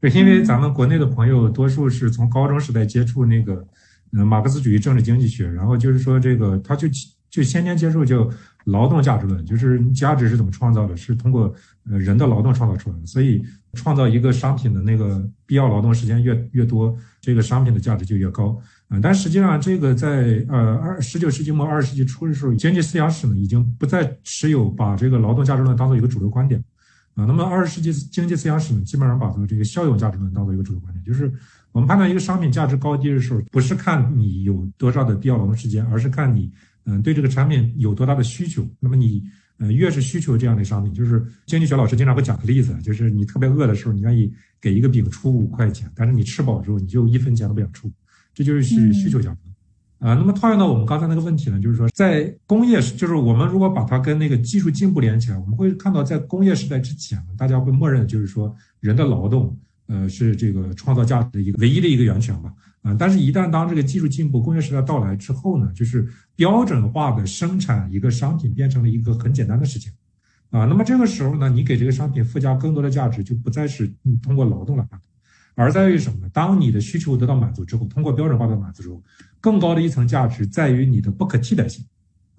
[0.00, 3.66] 对，因为咱们国内的朋友多数是从高中时代接触那个。
[4.12, 6.88] 嗯，马克思主义政治经济学，然后就是说这个，他就
[7.30, 8.28] 就先天接触就
[8.64, 11.52] 劳动价值论，就是价值是怎么创造的，是通过
[11.90, 13.42] 呃人的劳动创造出来的，所以
[13.74, 18.56] 创造一个商品的那个必要劳动时间越越多，这个商品的价值就越高。
[18.88, 26.62] 嗯，但实际上这个在呃二十九世纪末二十世纪初的时候，经济思想史呢已经不再持有把这个劳动价值论当做一个主流观点。
[27.14, 31.32] 啊，那么二十世纪经济思想史呢，基本上把这个效用价值论当做一个主流观点，就是。
[31.72, 36.50] 我们判断一个商品价值高低的时候，不是看你有多少的必要劳动时间，而是看你，
[36.84, 38.66] 嗯，对这个产品有多大的需求。
[38.78, 39.22] 那么你，
[39.58, 47.90] 呃，越是需求这样的商品，就是经济学老师经常会讲个例子，就是你特别饿的时候，你愿意给一个饼出五块钱，但是你吃饱之后，你就一分钱都不想出，
[48.34, 49.40] 这就是需需求价值。
[49.98, 59.58] 啊，那么套用到我们刚才那个问题呢，就是说在工业，就是我们如果把它跟那个技术进步连起来，我们会看到在工业时代之前，大家会默认就是说人的劳动。
[59.90, 69.90] 呃，是这个创造价值的一个唯一的一个源泉吧，啊，但是，一旦当这个技术进步、工业时代到来之后呢，就是标准化的生产一个商品变成了一个很简单的事情，
[70.50, 75.06] 啊，那么这个时候呢，你给这个商品附加更多的价值，就不再是通过劳动来满足，
[75.56, 76.30] 而在于什么呢？
[76.32, 79.02] 当你的需求得到满足之后，通过标准化的满足之后，
[79.40, 81.84] 更高的一层价值在于你的不可替代性。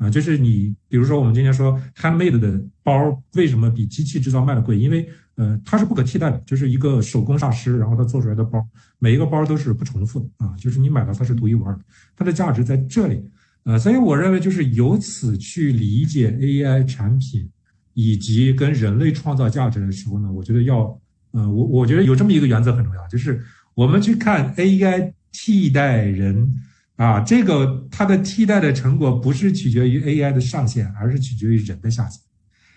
[0.02, 4.76] 啊，就是你，比如说我们今天说 handmade 的包为什么比机器制造卖的贵？
[4.76, 11.82] 因为，呃，它是不可替代的，就是一个手工大师，然后他做出来的包，每一个包都是不重复的啊，就是你买到它是独一无二的，
[12.16, 13.24] 它的价值在这里。
[13.62, 17.48] 呃，所以我认为就是由此去理解 AI 产品
[17.94, 23.40] 以及跟人类创造价值的时候呢，我觉得要，呃，我我觉得有这么一个原则很重要，就是
[23.76, 26.56] 我们去看 AI 替代人。
[27.02, 32.22] 啊，这个它的替代的成果不是取决于 AI 的上限，而是取决于人的下限。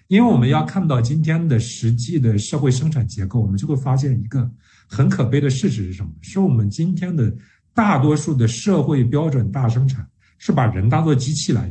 [0.08, 4.50] 因为我们要看到今天的实际的社会生产结构，我们就会发现一个
[4.88, 6.10] 很可悲的事实是什么？
[6.22, 7.30] 是我们今天的
[7.74, 10.08] 大多数的社会标准大生产
[10.38, 11.70] 是把人当做机器来，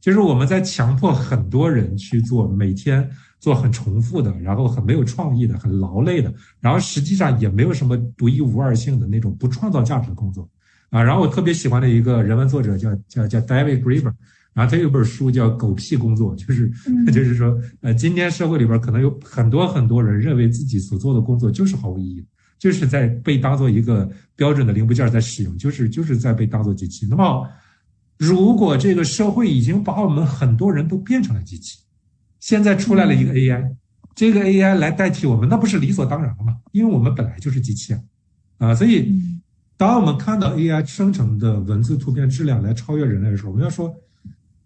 [0.00, 10.50] 就是我们在强迫很多人去做每天做很重复的，然后很没有创意的、很劳累的，然后实际上也没有什么独一无二性的那种不创造价值的工作。
[10.92, 11.02] 啊。
[11.02, 14.12] 然后我特别喜欢的一个人文作者叫叫叫 David Graeber，
[14.52, 16.70] 然后他有本书叫《狗屁工作》，就是
[17.12, 22.24] 就是说，呃，今天社会里边可能有很多很多人认为自己所做的工作就是毫无意义，
[22.58, 27.06] 就是在被当做一个标准的零部件在使用，就是就是在被当做机器。
[27.10, 27.48] 那么，
[28.18, 31.78] 如果这个社会已经把我们很多人都变成了机器，
[32.38, 33.74] 现在出来了一个 AI。
[34.14, 36.54] 这个 AI 来代替我们，那不是理所当然了吗？
[36.72, 38.00] 因为我们本来就是机器啊，
[38.58, 39.10] 啊，所以
[39.82, 43.92] 当我们看到 AI 生成的文字、图片质量来超越人类的时候，我们要说，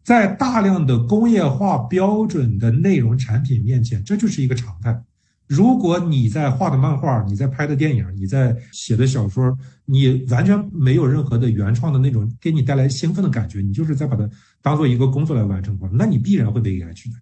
[0.04, 5.02] 在大量的工业化标准的内容产品面前，这就是一个常态。
[5.46, 14.28] 如果你在画的漫画、你在拍的电影、你在写的小说，你完全没有任何的原创的那种给你带来兴奋的感觉，你就是在把它
[14.60, 17.14] 当做一个工作来完成的话，那你必然会被 AI 取代。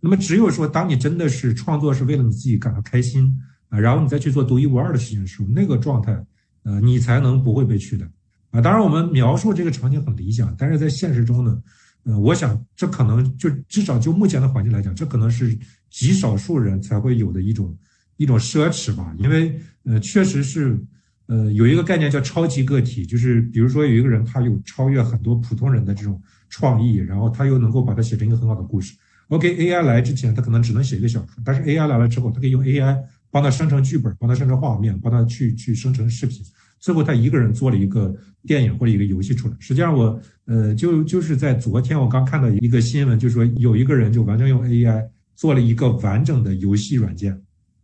[0.00, 6.18] 那么，只有说，当你真的是创作是为了你自己感到开心啊，然后你再去做独一无二的事情的时候，那个状态，
[6.66, 8.04] 呃，你才能不会被取代
[8.50, 8.60] 啊。
[8.60, 11.62] 当然，我们描述这个场景很理想，但是在现实中呢，
[12.02, 15.56] 呃，我想这可能就至少就目前的环境来讲，这可能是
[15.88, 17.72] 极少数人才会有的一种
[18.16, 19.14] 一种奢侈吧。
[19.16, 20.76] 因为，呃，确实是，
[21.26, 28.96] 呃，有一个概念叫超级个体，就是比如说有一个人他有超越很多普通人的这种创意，然后他又能够把它写成一个很好的故事。
[29.28, 32.96] OK，AI 来之前，他可能只能写一个小说，但是 AI 来了之后，他可以用 AI
[33.28, 36.44] 帮他生成剧本，帮他生成画面，帮他去去生成视频，
[36.86, 38.14] 最后他一个人做了一个
[38.46, 39.56] 电影或者一个游戏出来。
[39.58, 47.32] 实际上，我呃就就是在昨天我刚看到一个新闻，就是说有一个人就完全用 AI 做了一个完整的游戏软件，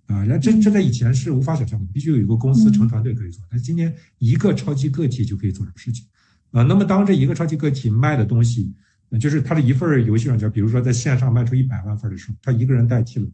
[0.06, 6.06] 啊，那这这在以前是无法想象的，必须有一个公司成团队可以做，但今天一个超级个体就可以做这个事情，
[6.52, 8.72] 啊，那么当这一个超级个体卖的东西。
[9.20, 13.26] 就是他的一份游戏软件，比如说在线上卖出一百万份的时候，他一个人代替了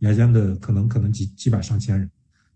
[0.00, 2.10] 原先的可能可能几几百上千人，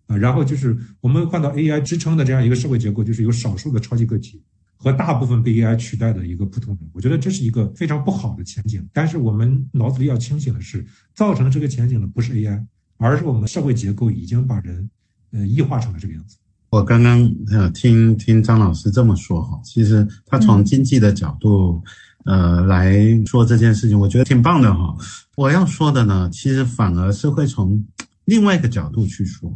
[0.07, 4.43] 啊，然后就是我们看到 AI 支撑的这样一个社会结构，就是有少数的超级个体
[4.77, 6.91] 和大部分被 AI 取代的一个普通人。
[6.93, 8.87] 我觉得这是一个非常不好的前景。
[8.93, 12.65] 但是我们脑子里要清醒的是，造成这个前景的不是 AI，
[12.99, 14.91] 而是我们社会结构已经把人
[15.33, 16.37] 呃异化成了这个样子。
[16.71, 21.83] 我刚刚呃听听张老师这么说哈，其实他从经济的角度。
[22.27, 24.97] 呃，来说这件事情，我觉得挺棒的哈。
[25.37, 27.85] 我要说的呢，其实反而是会从
[28.25, 29.53] 另外一个角度去说，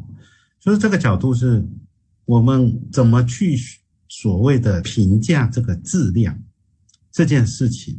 [0.68, 1.66] 就是这个角度是
[2.26, 3.58] 我们怎么去
[4.06, 6.38] 所谓的评价这个质量
[7.10, 7.98] 这件事情。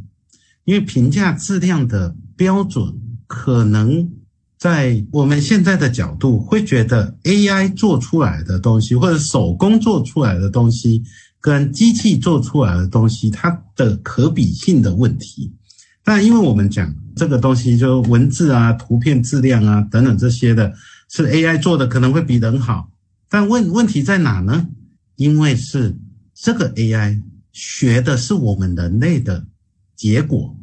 [0.65, 2.93] 因为评价质量的标准，
[3.25, 4.07] 可能
[4.55, 11.03] 在我们现在的角度会觉得 AI 做出来的东西，或者手工做出来的东西。
[11.41, 15.51] 跟机器做出来的东西，它的可比性的问题。
[16.03, 20.71] 但因为我们讲这个东西，就文字啊、图片质量啊等等这些的，
[21.09, 22.89] 是 AI 做的，可能会比人好。
[23.29, 24.69] 但问问题在哪呢？
[25.15, 25.97] 因为是
[26.33, 29.45] 这个 AI 学的是我们人类的
[29.95, 30.55] 结果，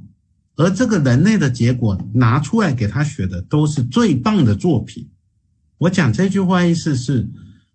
[0.56, 5.08] 而这个人类的结果拿出来给他学的都是最棒的作品。
[5.78, 7.28] 我讲这句话意思是。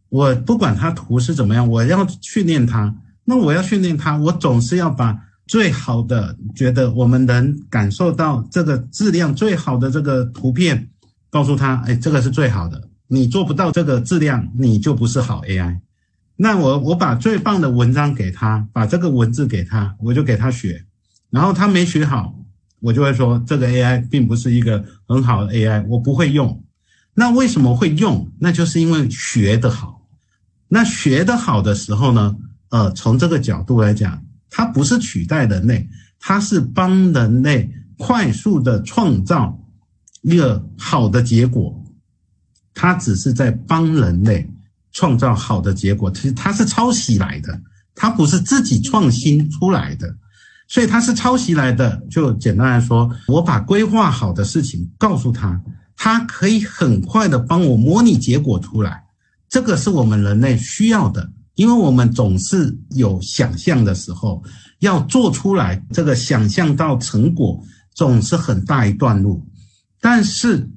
[0.10, 2.94] 我不管他图是怎么样，我要训练他。
[3.24, 10.90] 那我要训练他，我总是要把最好的，觉得我们能感受到这个质量最好的这个图片，
[11.32, 12.90] 告诉他，哎，这个是最好的。
[13.08, 15.80] 你做不到这个质量，你就不是好 AI。
[16.36, 20.86] 那我我把最棒的文章给他，把这个文字给他，我就给他学。
[21.30, 22.36] 然后他没学好，
[22.80, 26.64] 我就会说这个 AI 并不是一个很好的 AI，我不会用。
[27.14, 28.32] 那为什么会用？
[28.40, 30.08] 那就是因为学得好。
[30.68, 32.36] 那学得好的时候呢？
[32.70, 35.90] 呃，从这个角度来讲，它不是取代人类，
[36.20, 39.60] 它是帮人类快速的创造
[40.22, 41.78] 一个好的结果。
[42.74, 44.50] 它只是在帮人类
[44.94, 47.62] 创造好的结果，其实它是抄袭来的，
[47.94, 50.16] 它不是自己创新出来的，
[50.70, 52.02] 所以它是抄袭来的。
[52.10, 55.62] 就简单来说，我把规划好的事情告诉他，
[55.98, 59.04] 他可以很快的帮我模拟结果出来。
[59.50, 64.42] 这个是我们人类需要的，因为我们总是有想象的时候，
[64.80, 67.62] 要做出来这个想象到成果，
[67.94, 69.46] 总是很大一段路。
[70.02, 70.70] 但是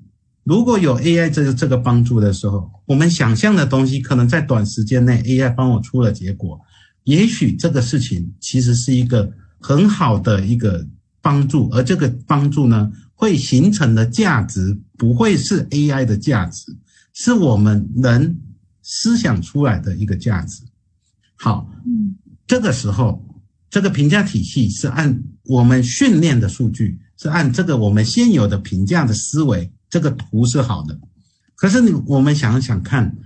[0.44, 6.60] 如果有 AI 这个这个帮助的时候，我们想象的东西可能在短时间内 AI 帮我出了结果，
[7.02, 10.86] 也许这个事情其实是一个很好的一个
[11.20, 16.76] 帮助，而这个帮助呢，会形成的价值不会是 AI 的价值，
[17.12, 18.38] 是我们人。
[18.86, 20.60] 思想出来的一个价值，
[21.36, 22.14] 好，嗯，
[22.46, 23.24] 这个时候，
[23.70, 30.98] 这个评价体系是按我们训练的数据，是按这个我们现有的评价的思维，这个图是好的。
[31.54, 33.16] 可是你我们想想看，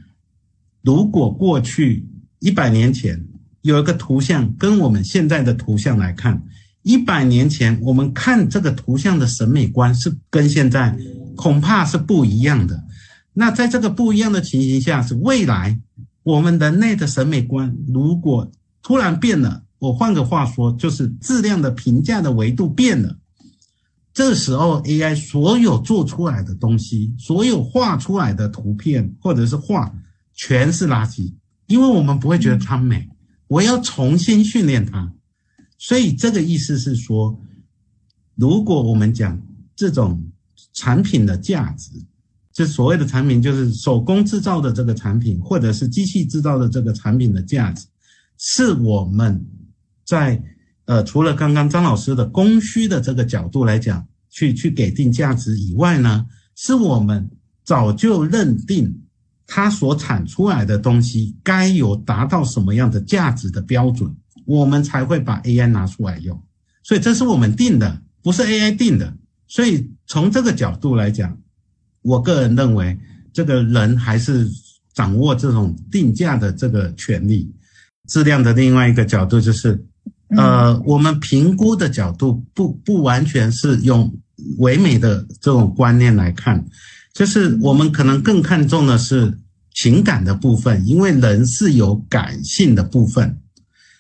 [0.83, 2.07] 如果过去
[2.39, 3.27] 一百年前，
[3.63, 6.43] 有一个图像跟我们现在的图像来看，
[6.83, 10.97] 一百年前我们看这个图像的审美观是跟现在
[11.37, 12.85] 恐怕是不一样的。
[13.33, 15.81] 那在这个不一样的情形下，是未来
[16.23, 18.51] 我们人类的审美观如果
[18.83, 23.17] 突然变了，我换个话说，就是质量的评价的维度变了。
[24.19, 29.95] 这时候，AI 所有做出来的东西，所有画出来的图片或者是画，
[30.35, 31.33] 全是垃圾，
[31.69, 33.09] 因为我们不会觉得它美。
[33.47, 35.13] 我要重新训练它，
[35.79, 37.41] 所以这个意思是说，
[38.35, 39.41] 如果我们讲
[39.77, 40.21] 这种
[40.73, 41.93] 产品的价值，
[42.53, 47.87] 这所谓的产品，就是手工制造的这个产品，或者是机器制造的这个产品的价值，
[48.37, 49.47] 是我们
[50.05, 50.43] 在。
[50.89, 56.25] 呃，除了刚刚张老师的供需的这个角度来讲，去去给定价值以外呢，
[56.57, 57.29] 是我们
[57.63, 59.03] 早就认定
[59.47, 64.11] 它所产出来的东西该有达到什么样的价值的标准，
[64.47, 66.43] 我们才会把 AI 拿出来用。
[66.83, 69.15] 所以这是我们定的，不是 AI 定的。
[69.47, 71.37] 所以从这个角度来讲，
[72.01, 72.99] 我个人认为，
[73.35, 74.49] 这个人还是
[74.95, 77.53] 掌握这种定价的这个权利。
[78.07, 79.85] 质量的另外一个角度就是。
[80.37, 84.15] 呃，我们评估的角度不不完全是用
[84.59, 86.67] 唯美的这种观念来看，
[87.15, 89.39] 就是我们可能更看重的是
[89.75, 93.39] 情感的部分，因为人是有感性的部分。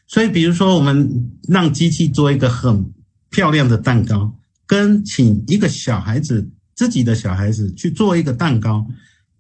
[0.06, 2.92] 所以，比如说我们让机器做一个很
[3.30, 4.34] 漂亮的蛋糕，
[4.66, 8.86] 跟请一个小孩子自己的小孩子去做一个蛋糕。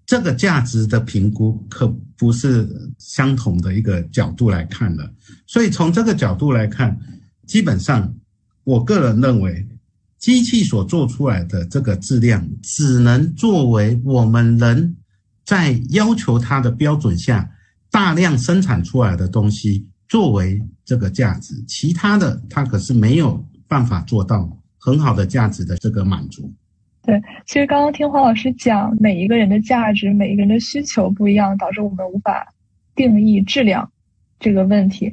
[0.06, 1.86] 这个价值的评估可
[2.16, 2.66] 不是
[2.98, 5.12] 相同的一个角度来看的，
[5.48, 6.96] 所以从这个角度来看，
[7.46, 8.14] 基本上
[8.64, 9.66] 我个人认为，
[10.18, 14.94] 机器所做出来的这个质量，只能作为我们人
[15.46, 17.50] 在要求它的标准下
[17.90, 26.52] 大量生产出来的东西作为这个价值，其他的它可是没有办法做到很好的价值的这个满足。
[27.04, 32.52] 对，其实刚刚听黄老师讲，每一个人的价值，每一个人的需求不一样，导致我们无法
[32.94, 33.90] 定义质量
[34.38, 35.12] 这个问题。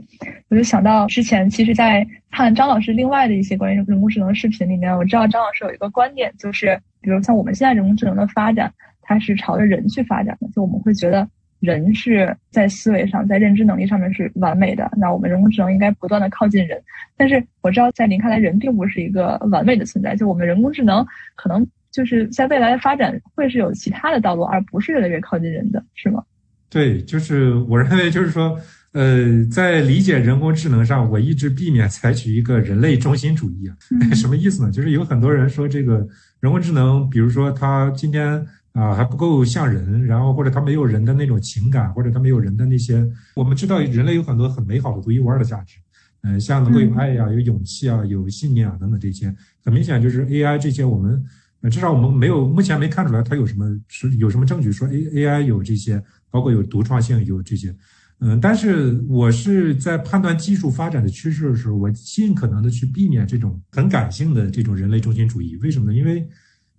[0.49, 8.71] 我就想到之前，其实，在看张老师另外的一些关于人工智能视频里面，我知道张老师有一个观点，就是比如像我们现在人工智能的发展，
[9.01, 11.28] 它是朝着人去发展的，就我们会觉得
[11.59, 16.82] 人是在思维上、在认知能力上面是完美的，那我们人工智能应该不断的靠近人。
[17.17, 21.05] 但是我知道，在您看来，人并不是一个完美的存在，就我们人工智能
[21.36, 21.65] 可能。
[21.91, 26.21] 就是在未来的发展会是有其他的道路，而不是越来越靠近人的，是吗？
[26.69, 28.59] 对，就是我认为，就是说，
[28.95, 33.75] 呃，在理解人工智能上，我一直避免采取一个人类中心主义啊。
[34.15, 34.71] 什么意思呢？
[34.71, 35.97] 就是有很多人说这个
[36.39, 38.41] 人工智能，比如说它今天
[38.71, 43.05] 啊还不够像人，然后或者它没有人的那种情感，或者它没有人的那些。
[43.35, 45.75] 我们知道人类有很多很美好的独一无二的价值，
[46.23, 49.35] 嗯，像能够有爱呀、有勇气啊、有信念啊等等这些，
[49.65, 51.21] 很明显就是 AI 这些我们。
[51.69, 57.75] 至少我们没有，目前没看出来它有什么是有什么证据说 A A I 有这些，包括有独创性，有这些，
[58.20, 65.57] 嗯，但是我是在判断技术发展的趋势的时候，我尽可能的去避免这种很感性的这种人类中心主义。
[65.61, 65.97] 为什么呢？
[65.97, 66.28] 因为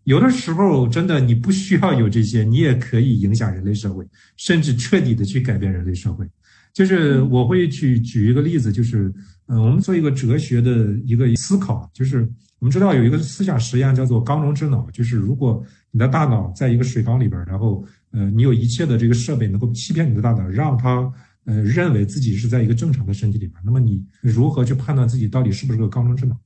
[0.05, 4.07] 有的时候真的你不需要有这些，你也可以影响人类社会，
[4.37, 6.26] 甚至彻底的去改变人类社会。
[6.72, 9.12] 就是我会去举一个例子，就是
[9.47, 12.28] 嗯，我们做一个哲学的一个思考，就是。
[12.59, 21.12] 我们知道有一个思想实验叫做缸中之脑，就是如果你的大脑在一个水缸里边，然后呃你有一切的这个设备能够欺骗你的大脑，让它
[21.47, 26.38] 呃认为自己是在一个正常的身体里边，那么你如何去判断自己到底是不是个高中智脑？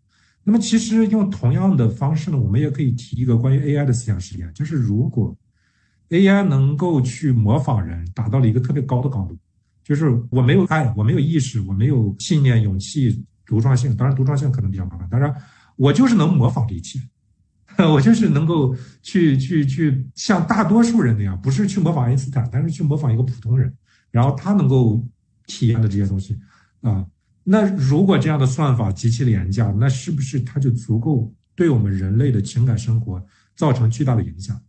[0.44, 5.36] 那么其实用同样的方式呢，我们也可以提一个关于 AI 的思想实验，就是如果
[6.10, 9.36] AI 能够去模仿人，达到了一个特别高的高度，
[9.84, 15.34] 就是我没有爱，我没有意识，我没有信念、勇气、独创性，当然独创性可能比较麻烦，当然。
[15.76, 17.00] 我就是能模仿这一切，
[17.90, 23.72] 我就是能够去去去像大多数人那样，不是去模仿爱因斯坦，但是去模仿一个普通人，
[24.10, 25.04] 然后他能够
[25.46, 26.38] 体验的这些东西
[26.80, 27.06] 啊。
[27.44, 33.24] 那如果这样的算法极其廉价，那是不是它就足够对我们人类的情感生活
[33.56, 34.60] 造成巨大的影响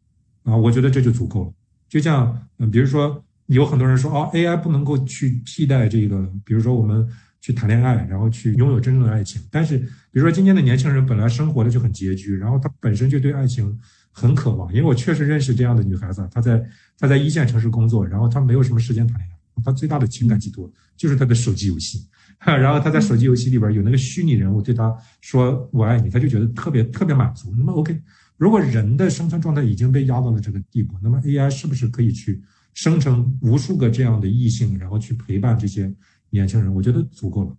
[0.44, 0.56] 啊？
[0.56, 1.54] 我觉得这就足够了。
[1.90, 7.08] 就像嗯，比如说有很多人说哦，AI 不能够去替代这个，比如说我们。
[7.44, 9.42] 去谈恋爱，然后去拥有真正的爱情。
[9.50, 13.80] 但是，比如说今天的年轻人本来生活的就很拮据，然后他本身就对爱情
[14.12, 14.72] 很渴望。
[14.74, 16.64] 因为我确实认识这样的女孩子，她在
[16.98, 22.08] 她在一线城市工作，然后她没有什么时间谈恋爱，她最大的情感寄托就是她的手机游戏。
[22.40, 27.54] 然后她在手机游戏里边有那个虚拟人物对她说“我爱你”，她就觉得特别特别满足。
[27.58, 28.02] 那么，OK，
[28.38, 32.42] 如果人的生存状态已经被压到了这个地步，那么 AI 是不是可以去
[32.74, 35.94] 生成无数个这样的异性，然后去陪伴这些？
[36.34, 37.54] 年轻人，我觉得足够了。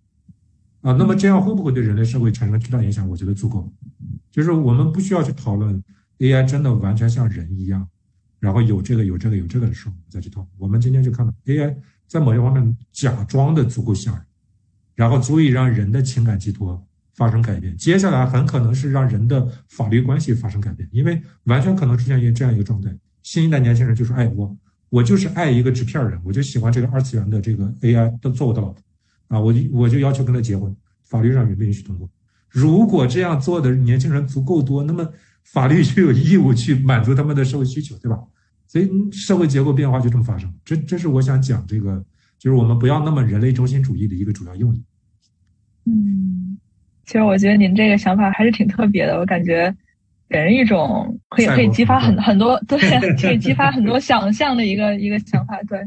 [0.81, 3.07] 啊，那么这样会不会对人类社会产生巨大影响？
[3.07, 3.67] 我觉得足够了。
[4.31, 5.79] 就是我们不需要去讨论
[6.23, 7.85] AI 真的完全像人一样，
[8.39, 10.47] 然后有这个有这个有这个的时候再去套。
[10.57, 11.75] 我们今天就看到 AI
[12.07, 14.23] 在某些方面假装的足够像人，
[14.95, 16.81] 然后足以让人的情感寄托
[17.13, 17.75] 发生改变。
[17.75, 22.89] 接下来很可能是让人的法律关系发生改变，因为完全可能出现一个这样一个状态：
[23.21, 24.57] 新一代年轻人就说：“哎，我
[24.89, 28.81] 我就是爱一个纸片人，我就喜欢这个二次元的这个 AI 都做我的老婆。”
[29.27, 32.09] 啊，我就我就要求跟他结婚，法律上允不允许通过？
[32.49, 35.11] 如果这样做的年轻人足够多，那么
[35.43, 38.17] 法律就有义务去满足他们的社会需求，对吧？
[38.67, 40.51] 所以社会结构变化就这么发生。
[40.65, 42.03] 这这是我想讲这个，
[42.39, 44.83] 就是我们不要那么人类中心主义的一个主要用意。
[45.85, 46.57] 嗯，
[47.05, 49.75] 其实我觉得您这个想法还是挺特别的，我感觉
[50.27, 52.79] 给人一种可以可以激发很很多 对，
[53.21, 55.79] 可以激发很多想象的一个一个想法，对。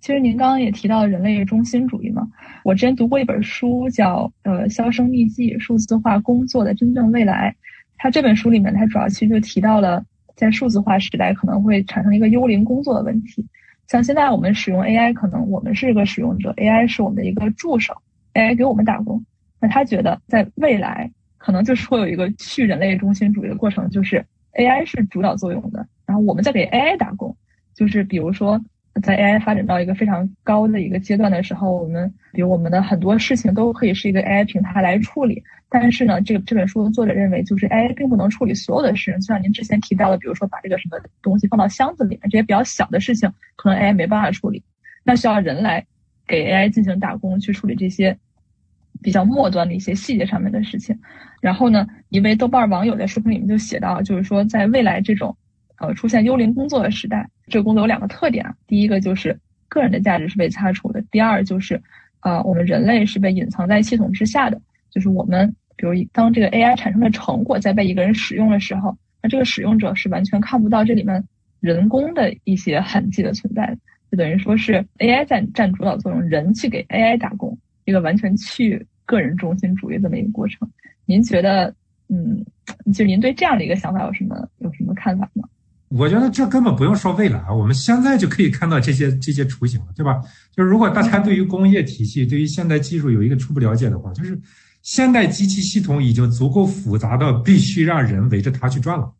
[0.00, 2.26] 其实您刚刚也提到人类中心主义嘛，
[2.64, 7.50] 我之前读过一本书，叫《呃销声匿迹：数字化工作的真正未来》。
[7.98, 10.02] 它这本书里面，它主要其实就提到了
[10.36, 13.44] 在数字化时代可能会产生一个幽灵工作的问题。
[13.88, 17.94] 像现在我们使用 AI，可能我们是一个使用者，AI 是我们的一个助手
[18.34, 19.22] ，AI 给我们打工。
[19.60, 24.24] 那他觉得在未来可能就是会有一个去人类中心主义的过程，就是
[24.54, 27.36] AI 是主导作用的，然后我们在给 AI 打工，
[27.74, 28.60] 就是比如说。
[29.00, 35.42] 在 AI 发展到一个非常高的一个阶段的时候，我们比如我们的很多事情都可以是一个 AI 平台来处理。
[35.70, 39.20] 但是呢，这个这本书的作者认为，就是 AI 并不能处理所有的事情。
[39.20, 44.62] 就像您之前提到的，比如说把这个什么东西放到箱子里面，这些比较小的事情，可能 AI 没办法处理，
[45.04, 45.84] 那需要人来
[46.26, 48.16] 给 AI 进行打工，去处理这些
[49.02, 50.98] 比较末端的一些细节上面的事情。
[51.42, 55.36] 然后呢，一位豆瓣网友在书评里面就写到，就是说在未来这种。
[55.80, 58.54] 呃，出现幽灵工作的时代，这个工作有两个特点啊。
[58.66, 61.80] 第一个就是个人的价值是被擦除的；第二就是，
[62.20, 64.60] 呃，我们人类是被隐藏在系统之下的。
[64.90, 71.22] 就是我们，比如当这个 AI 产生的成果在被一个人使用的时候，那这个使用者是完全看不到这里面
[71.60, 73.78] 人工的一些痕迹的存在的。
[74.10, 80.68] 就等于说是 AI 在占主导作用，人去给 AI 打工，一个完全去个人中心主义这么一个过程。
[81.04, 81.72] 您觉得，
[82.08, 82.42] 嗯，
[82.94, 85.46] 就您对这样的一个想法有什么有什么看法吗？
[85.90, 90.20] 我觉得这根本不用说未来，我们现在就可以看到这些 这些雏形了，对吧？
[90.54, 94.38] 就是如果大家对于工业体系、对于现代技术有一个初步了解的话，就是
[94.82, 99.10] 现代机器系统已经足够复杂到必须让人围着它去转了。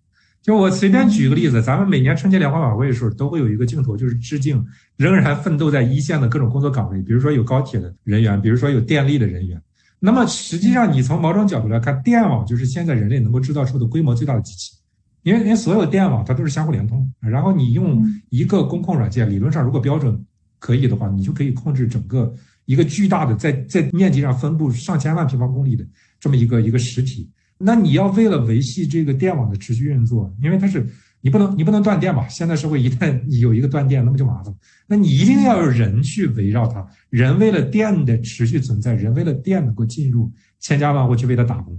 [0.41, 4.65] 就我随便举个例子，咱们每年春节联欢晚会的时候都会有一个镜头，就是致敬
[4.97, 9.61] 仍然奋斗在一线的各种工作岗位，比如说有高铁的人员，比如说有电力的人员。
[9.99, 14.78] 那么实际上，你从某种角度来看，电网就是现在人类能够制造出的规模最大的机器。
[15.23, 20.19] 因为因为所有电网它都是相互联通，然后你用一个工控软件，理论上如果标准
[20.59, 22.33] 可以的话，你就可以控制整个
[22.65, 25.87] 一个巨大的在在面积上分布上千万平方公里的
[26.19, 27.31] 这么一个一个实体。
[27.59, 30.87] 那你要为了维系这个电网的持续运作，因为它是
[31.21, 32.27] 你不能你不能断电嘛？
[32.29, 34.55] 现在社会一旦有一个断电，那么就麻烦。
[34.87, 41.79] 那你一定要有人去围绕它，人为了电的持续存在，人为了电能够进入，千家万户去为它打工。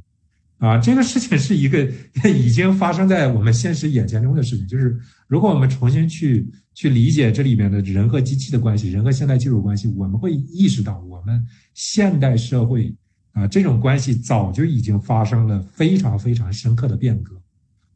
[0.60, 1.90] 啊，这个事情是一个
[2.30, 4.68] 已经发生在我们现实眼前中的事情。
[4.68, 11.42] 就是如果我们重新去去理解这里面的人和机器的关系，人和现代技术关系，我们会意识到，我们
[11.74, 12.94] 现代社会
[13.32, 17.42] 啊这种关系早就已经发生了非常非常深刻的变革。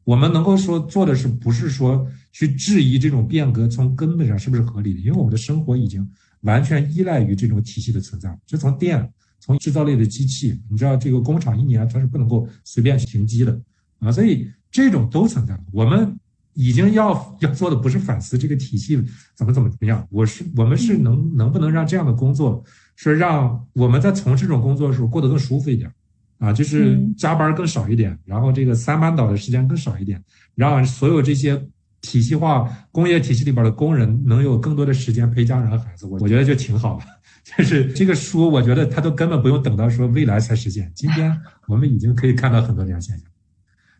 [0.04, 5.00] 我们能够说做的是，不是说去质疑这种变革从根本上是不是合理的？
[5.00, 6.06] 因为我们的生活已经
[6.40, 9.06] 完全依赖于这种体系的存在，就从电。
[9.44, 13.60] 从制造类的机器，你知道这个工厂一年它是不能够随便停机的。
[13.98, 15.58] 啊，所以这种都存在。
[15.70, 16.18] 我们
[16.54, 18.96] 已经要要做的不是反思这个体系
[19.34, 22.64] 怎么怎么怎么样，我是我们是能能不能让这样的工作
[22.96, 25.92] 是让我们在从事这种工作的时候过得更舒服一点。
[26.38, 30.22] 啊，就是加班更少一点，然后这个三班倒的时间更少一点，
[30.54, 31.68] 让所有这些
[32.00, 37.04] 体系化工业体系里边的工人能有更多的时间陪家人和孩子，我我觉得就挺好的。
[37.44, 41.30] 就是这个书，我觉得它都根本不用等到说未来才实现，今天
[41.68, 43.26] 我们已经可以看到很多这样现象。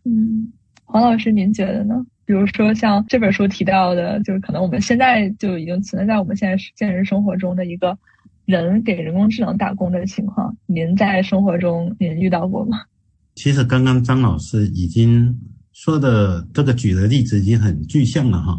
[0.03, 0.51] 嗯，
[0.83, 1.95] 黄老师，您觉得呢？
[2.25, 7.95] 比如说像这本书提到的，就是可能我们现在就已经存在在我们现在现实生活中的一个
[8.45, 12.79] 人给人工智能打工的情况，您在生活中您遇到过吗？
[13.35, 15.39] 其实刚刚张老师已经
[15.71, 18.57] 说的这个举的例子已经很具象了哈。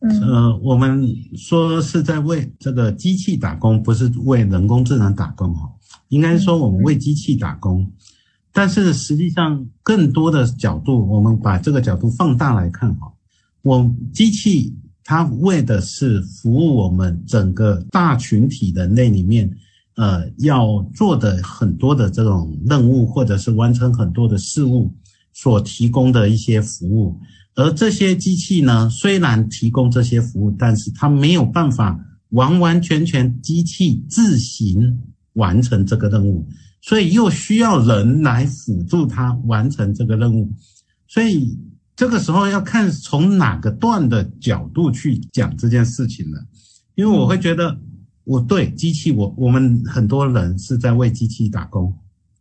[0.00, 5.70] 呃，我们说是在为这个机器打工，不是为人工智能打工哈。
[6.08, 7.90] 应该说我们为机器打工，
[8.52, 13.10] 但是实际上更多的角度，我们把这个角度放大来看哈。
[13.62, 19.50] 我机器它为的是服务我们整个大群体人类里面，
[19.96, 24.92] 呃，要做的很多的这种任务，或者是完成很多的事物
[25.32, 27.18] 所提供的一些服务。
[27.54, 31.98] 而这些机器呢，虽然提供这些服务，但是它没有办法
[32.30, 35.00] 完完全全机器自行
[35.34, 36.46] 完成这个任务，
[36.80, 40.50] 所以又需要人来辅助它完成这个任务。
[41.06, 41.56] 所以
[41.94, 46.44] 这个时候要看从哪个段的角度去讲这件事情了，
[46.96, 47.78] 因为我会觉得，
[48.24, 51.94] 我对机器，我我们很多人是在为机器打工。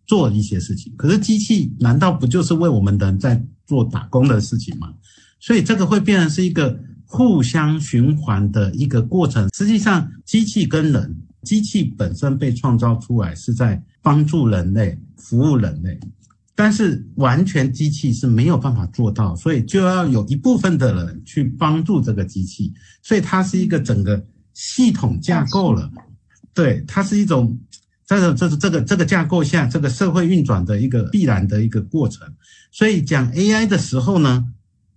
[0.06, 4.94] 做一些事情，可是机器难道不就是为我们人在做打工的事情嘛？
[5.40, 9.50] 所以这个会变成是一个互相循环的一个过程。
[9.54, 16.00] 实际上，机器跟人，机器本身被创造出来是在帮助人类、服务人类，
[16.56, 22.74] 但是完全机器是没有办法做到，所以就要有一部分的人去帮助这个机器。
[23.02, 25.92] 所以它是一个整个系统架构了，
[26.54, 27.58] 对，它是一种。
[28.06, 32.28] 这是这是这个这个架构下，这个社会运转的一个必然的一个过程。
[32.72, 34.46] 所以讲 AI 的时候呢，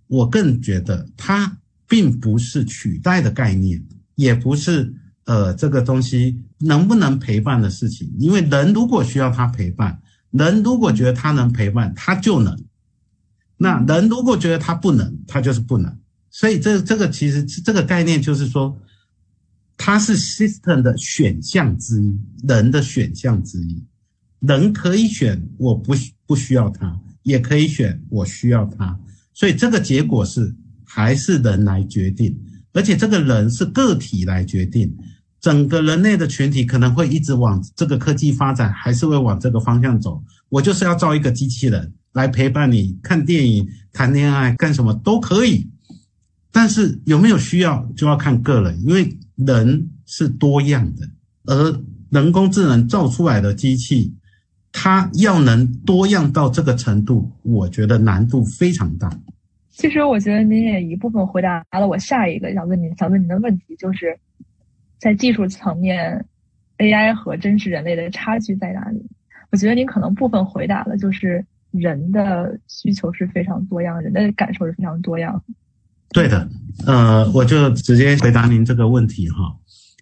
[0.07, 3.81] 我更觉得它并不是取代的概念，
[4.15, 4.93] 也不是
[5.25, 8.13] 呃这个东西能不能陪伴的事情。
[8.19, 10.01] 因为人如果需要它陪伴，
[10.31, 12.55] 人如果觉得它能陪伴，它就能；
[13.57, 15.97] 那人如果觉得它不能，它就是不能。
[16.29, 18.77] 所以这这个其实这个概念就是说。
[19.77, 23.81] 它是 system 的选项之一，人的选项之一。
[24.39, 25.93] 人可以选我不
[26.25, 28.99] 不需要它，也可以选我需要它。
[29.33, 30.53] 所以这个结果是
[30.83, 32.35] 还是人来决定，
[32.73, 34.95] 而且这个人是个体来决定。
[35.39, 40.21] 整个人类的群体可能会一直往这个科技发展，还是会往这个方向走。
[40.49, 45.69] 我就是要造一个机器人来陪伴你看电影、谈恋爱、干什么都可以。
[46.51, 49.17] 但是有没有需要，就要看个人，因为。
[49.37, 51.07] 人是多样的，
[51.45, 51.79] 而
[52.11, 54.13] 人工智能造出来的机器，
[54.71, 59.09] 它要能多样到这个程度，我觉得难度非常大。
[59.69, 64.17] 其实我觉得您也一部分回答了我下一个想问您想问您的问题，就是
[64.97, 66.25] 在技术层面
[66.79, 69.05] ，AI 和真实人类的差距在哪里？
[69.51, 75.43] 我觉得您可能部分回答了，就是人的需求是非常多样，人的感受是非常多样。
[76.09, 76.49] 对的，
[76.85, 79.37] 呃，我就直接回答您这个问题哈。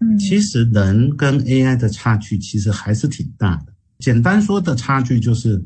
[0.02, 3.74] 嗯，其实人跟 AI 的差距其实还是挺大的。
[4.00, 5.66] 简单说的差距就是，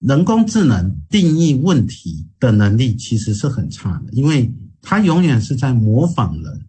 [0.00, 6.60] 人工智能定义问题的能力其实是很差的，因为它永远是在模仿人。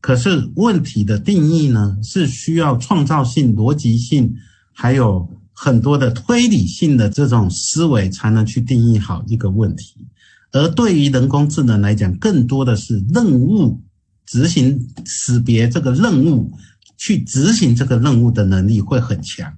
[0.00, 4.34] 可是问题的定义呢，是需要创造性、逻辑性，
[4.72, 10.06] 还有很多的推理性的这种思维，才能去定义好一个问题。
[10.52, 13.80] 而对于人工智能来讲，更多的是任务
[14.26, 16.52] 执行、识别这个任务、
[16.98, 19.52] 去执行这个任务的能力会很强，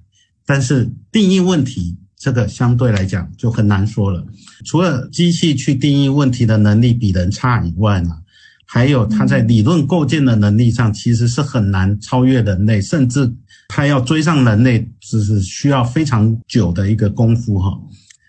[0.45, 4.25] 但是定义问题这个相对来讲就很难说了。
[4.65, 8.09] 除了机器去定义问题的能力比人差以外呢，
[8.65, 13.31] 还有它在理论构建的能力上其实是很难超越人类，甚至
[13.67, 17.77] 它要追上人类，只是需要非常久的一个功夫哈。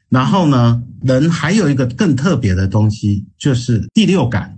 [0.09, 4.57] 然后呢，人还有一个更特别的东西，就是第六感。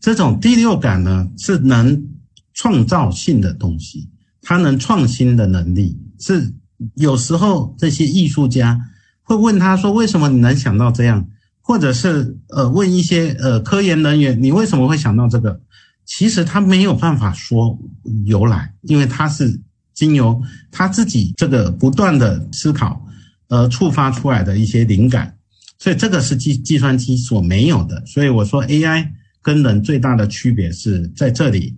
[0.00, 2.06] 这种第六感呢，是能
[2.52, 4.08] 创造性的东西，
[4.42, 5.98] 它能创新的能力。
[6.18, 6.52] 是
[6.94, 8.80] 有时候这些艺术家
[9.22, 11.26] 会问他说：“为什么你能想到这样？”
[11.62, 15.60] 或者是呃问一些呃科研人员：“你为什么会想到这个？”
[16.04, 17.78] 其实他没有办法说
[18.24, 19.60] 由来，因为他是
[19.92, 20.40] 经由
[20.70, 23.05] 他自己这个不断的思考。
[23.48, 25.36] 而触发出来的一些灵感，
[25.78, 28.04] 所以这个是计计算机所没有的。
[28.06, 29.08] 所以我说 AI
[29.42, 31.76] 跟人最大的区别是在这里。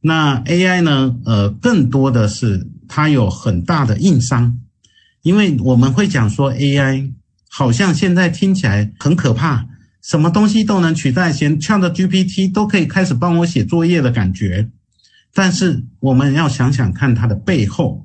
[0.00, 1.16] 那 AI 呢？
[1.24, 4.58] 呃，更多的是它有很大的硬伤，
[5.22, 7.12] 因为我们会讲说 AI
[7.48, 9.66] 好像现在听起来很可怕，
[10.02, 14.70] 什么东西都能取代，先 ChatGPT 都可以开始帮我写作业的感觉。
[15.32, 18.04] 但是我们要想想看它的背后，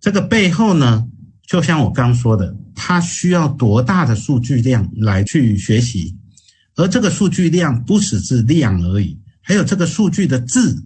[0.00, 1.06] 这个背后呢？
[1.50, 6.16] 就像我刚说的，它需要多大的数据量来去学习，
[6.76, 10.76] 而这个数据量不只是量而已，还有这个数据的质，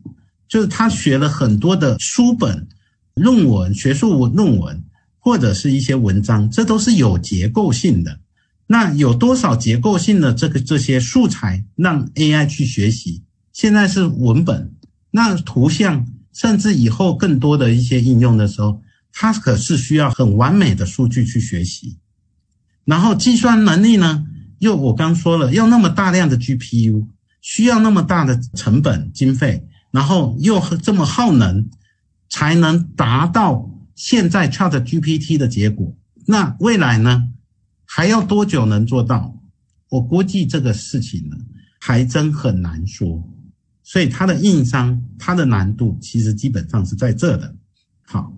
[0.49, 2.67] 就是他学了很多的书本、
[3.15, 4.83] 论文、学术论文
[5.19, 8.21] 或者是一些文章，这都是有结构性的。
[8.67, 13.23] 那有多少结构性的这个这些素材让 AI 去学习？
[13.53, 14.73] 现在是文本，
[15.11, 18.81] 那图像，甚至以后更多的一些应用的时候。
[19.15, 21.97] 它可是需要很完美的数据去学习，
[22.85, 24.27] 然后计算能力呢？
[24.59, 27.07] 又我刚说了，要那么大量的 GPU，
[27.41, 31.71] 需要那么大的成本经费，然后又这么耗能，
[32.29, 35.95] 才能达到现在 Chat GPT 的结果。
[36.27, 37.29] 那未来呢？
[37.87, 39.39] 还要多久能做到？
[39.91, 41.37] 我估计这个事情呢，
[41.79, 43.23] 还真很难说。
[43.85, 47.55] 所以它的硬伤，它的难度其实基本上是在这的。
[48.03, 48.33] 好，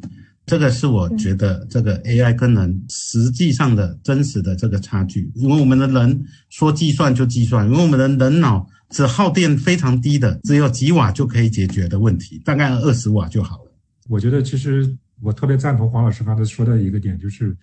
[0.47, 5.31] 这个是我觉得这个 AI 跟人实际上的真实的这个差距。
[5.35, 13.73] 因为我们的人说计算就计算，因为我们的人脑只耗电非常低的，只有几瓦就可以解决的问题，大概二十瓦就好了。
[14.09, 17.57] 我觉得其实我特别赞同黄老师刚才说的一个点，就是。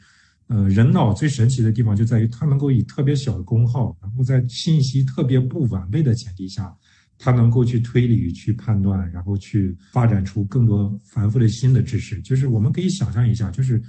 [0.48, 6.72] 呃，人脑最神奇的地方就在于它能够以特别小的功耗，然后在信息特别不完备的前提下，
[7.24, 12.22] 它能够去推理、去判断，然后去发展出更多繁复的新的知识。
[12.22, 13.82] 就是我们可以想象一下，就是，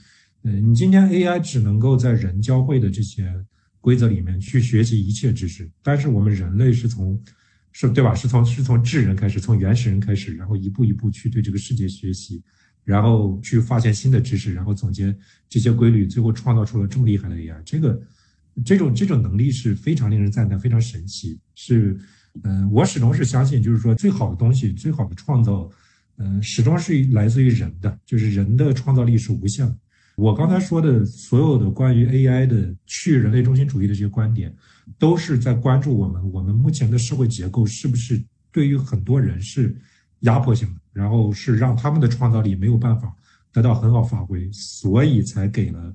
[0.42, 3.34] 呃，你今天 AI 只能够在人教会的这些
[3.80, 7.20] 规则里面去学习一切知识，但是我们人类是从，
[7.72, 8.14] 是对吧？
[8.14, 12.40] 是从是从智人开始，从原始人开始，然后一步一步去对这个世界学习。
[12.84, 15.16] 然后去发现新的知识，然后总结
[15.48, 17.62] 这些规律，最后创造出了这么厉害的 AI。
[17.64, 17.98] 这个，
[18.62, 21.40] 这种这种能力是非常令人赞叹，非常神奇。
[21.54, 21.98] 是，
[22.42, 25.70] 嗯，我始终是相信，就是说最好的东西，最好的创造，
[26.16, 29.76] 嗯，始终是来自于人的，就是人的创造力是无限的。
[30.16, 34.54] 我刚才说的所有的关于 AI 的去人类中心主义的这些观点，
[34.98, 39.76] 都是在关注我们我们目前的社会结构是不是对于很多人是。
[40.20, 43.14] 压迫性的，然后是让他们的创造力没有办法
[43.52, 45.94] 得到很好发挥，所以才给了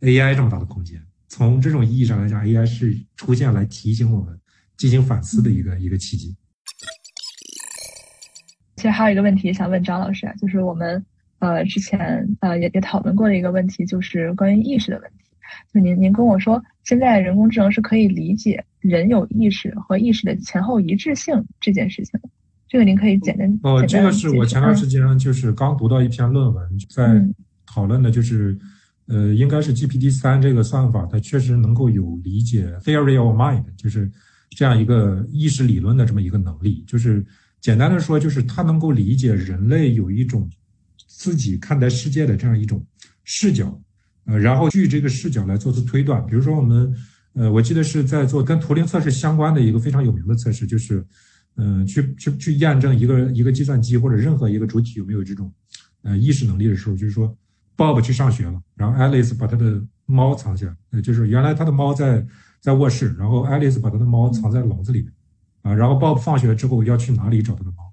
[0.00, 1.02] AI 这么大的空间。
[1.28, 4.38] 从这种意义上来讲，AI 是出现来提醒我们
[4.76, 6.34] 进行反思的一个一个契机。
[8.76, 11.04] 其实还有一个问题想问张老师啊，就是我们
[11.38, 15.16] 呃之前呃也也讨论过的一个问题，就是关于意识的问题。
[15.72, 22.20] 就您您跟我说，现在人工智能是可以理解人有意识和意识的前后一致性这件事情。
[22.66, 27.06] 这个您可以简单哦，这个是我前段时间就是刚读到一篇论文，在
[27.66, 28.58] 讨论的就是，
[29.06, 34.10] 呃，应该是 GPT 三这个算法，它确实能够有理解 theory of mind，就是
[34.54, 36.84] 这样一个意识理论的这么一个能力。
[36.86, 37.24] 就是
[37.60, 40.48] 简单的说，就是它能够理解人类有一种
[41.06, 42.84] 自己看待世界的这样一种
[43.24, 43.80] 视角，
[44.26, 46.24] 呃，然后据这个视角来做出推断。
[46.26, 46.94] 比如说我们，
[47.34, 51.04] 呃，我记得是在做跟图灵测试相关的一个非常有名的测试，就是。
[51.56, 55.54] 嗯，去去去验证一个一个计算机或者任何一个主体有没有这种，
[56.02, 57.32] 呃，意识能力的时候，就是说
[57.76, 62.26] ，Bob 去上学了，然后 Alice 把他的猫藏起来，呃，就是原来他的猫在
[62.64, 65.12] 在卧室，然后 Alice 把她的猫藏在笼子里面，
[65.60, 67.92] 啊，然后 Bob 放学之后要去哪里找他的猫，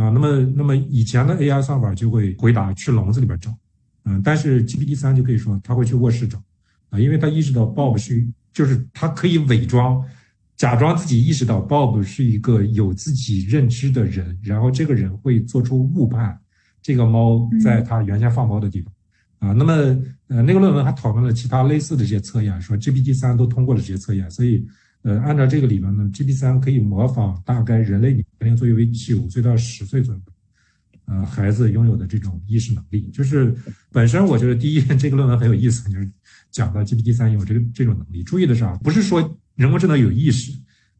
[0.00, 3.52] 啊，那么那么以前的 AI 算法就会回答去笼子里边找，
[4.04, 6.40] 嗯，但是 GPT 三就可以说他会去卧室找，
[6.90, 10.00] 啊，因为他意识到 Bob 是就是他可以伪装。
[10.54, 16.38] 假装自己意识到 Bob 是一个有自己认知的人，然后这个人会做出误判，
[16.80, 18.92] 这个猫在他原先放猫的地方，
[19.42, 19.72] 啊，那么
[20.28, 24.64] 呃那个论文还讨论了其他类似的这些测验，说 GPT 三都通过了这些测验，所以
[25.02, 30.20] 呃按照这个理论呢，GPT 三可以模仿大概人类年龄作为九岁到十岁左右，
[31.06, 33.52] 呃孩子拥有的这种意识能力，就是
[33.90, 36.08] 本身我觉得第一 这个论文很有意思，就是
[36.52, 39.38] 讲到 GPT 三有这个这种能力，注意的是啊，不是说。
[39.54, 40.50] 人工智能有意识，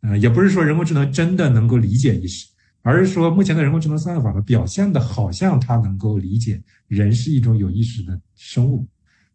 [0.02, 2.46] 呃，也不是说人工智能真的能够理解意识，
[2.82, 8.86] 而是说目前的人工智能算法呢，表现的好像它能够理解人是一种有意识的生物，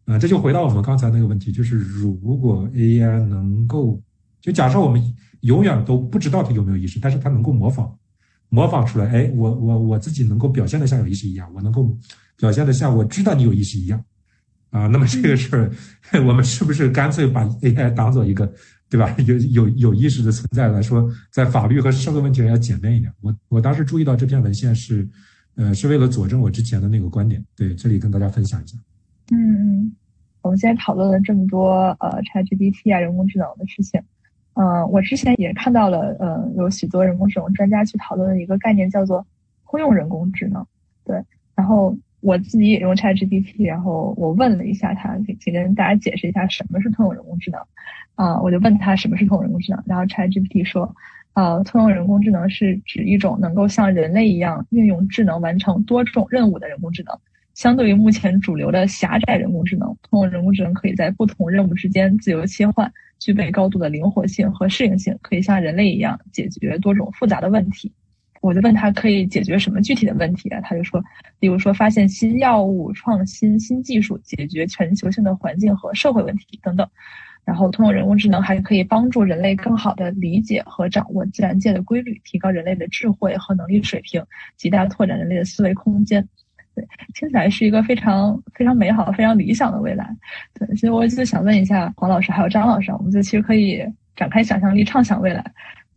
[0.04, 4.00] 呃，这就回到我们刚才那个问题，就是如果 AI 能够，
[4.40, 5.02] 就假设我们
[5.40, 7.90] 永远都不知道它有没有意识，但是它能够模仿，
[8.50, 11.96] 模仿出来，哎，我我我自己能够表现的像有意识一样，我能够
[12.36, 14.04] 表现的像我知道你有意识一样，
[14.70, 15.72] 啊，那么这个事儿，
[16.26, 18.52] 我们是不是干脆把 AI 当做一个？
[18.90, 19.14] 对吧？
[19.26, 23.12] 有有有意识的存在来说，在法律和社会问题上要简便一点。
[23.20, 25.06] 我我当时注意到这篇文献是，
[25.56, 27.44] 呃，是为了佐证我之前的那个观点。
[27.54, 28.78] 对，这里跟大家分享一下。
[29.30, 29.92] 嗯，
[30.40, 31.70] 我们现在讨论了这么多
[32.00, 34.00] 呃，ChatGPT 啊，人工智能的事情。
[34.54, 39.24] 嗯，我之前也看到了，呃，有许多人工智能专家去讨论的一个概念叫做
[39.70, 40.66] 通用人工智能。
[41.04, 41.22] 对，
[41.54, 47.60] 然后我自己也用 ChatGPT，然后我问了一下他，请跟大家解释一下什么是通用人工智能。
[48.16, 50.92] 啊，我就问他什么是通用人工智能，然后 ChatGPT 说，
[51.34, 57.16] 呃，通用人工智能是指一种能够像人类一样运用智能完成多种任务的人工智能。
[57.54, 67.92] 相对于目前主流的狭窄人工智能，通用人工智能可以在不同任务之间自由切换，具备高度的灵活性和适应性，可以像人类一样解决多种复杂的问题。
[68.40, 70.60] 我就问他可以解决什么具体的问题啊？
[70.60, 71.02] 他就说，
[71.38, 76.88] 比如说发现新药物、创新新技术、解决全球性的环境和社会问题等等。
[77.44, 84.22] 然后，通过人工智能还可以帮助人类更好的理解和掌握自然界的规律，提高人类的智慧和能力水平，
[84.58, 86.22] 极大拓展人类的思维空间。
[86.74, 90.14] 对，听起来是一个非常非常美好、非常理想的未来。
[90.52, 93.82] 对，所以我就想问一下黄老师还有张老师，我们就其实可以
[94.14, 95.42] 展开想象力，畅想未来。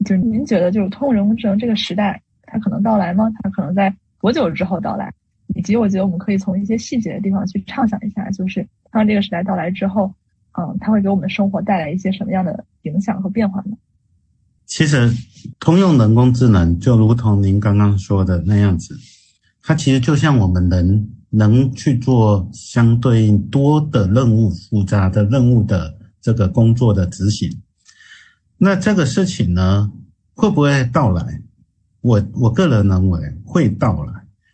[0.05, 2.19] 就是您觉得，就是通过人工智能这个时代，
[2.51, 3.31] 它可能到来吗？
[3.41, 5.13] 它可能在多久之后到来？
[5.55, 10.13] 以及，我觉得我们可以从一些细节的地方去畅想一下，就是当这个时代到来之后。
[10.53, 13.77] 嗯，它会给我们生活带来一些什么样的影响和变化呢？
[14.65, 15.09] 其实，
[15.61, 18.93] 通用人工智能就如同您刚刚说的那样子，
[19.63, 27.49] 它其实就像我们人能去做相对应多的任务、复杂的任务的这个工作的执行。
[28.57, 29.89] 那这个事情呢，
[30.33, 31.41] 会不会到来？
[32.01, 34.13] 我我个人认为会到来，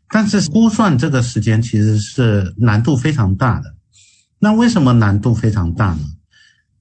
[0.09, 3.73] 但是估算这个时间其实是难度非常大的。
[4.39, 5.99] 那为什么难度非常大呢？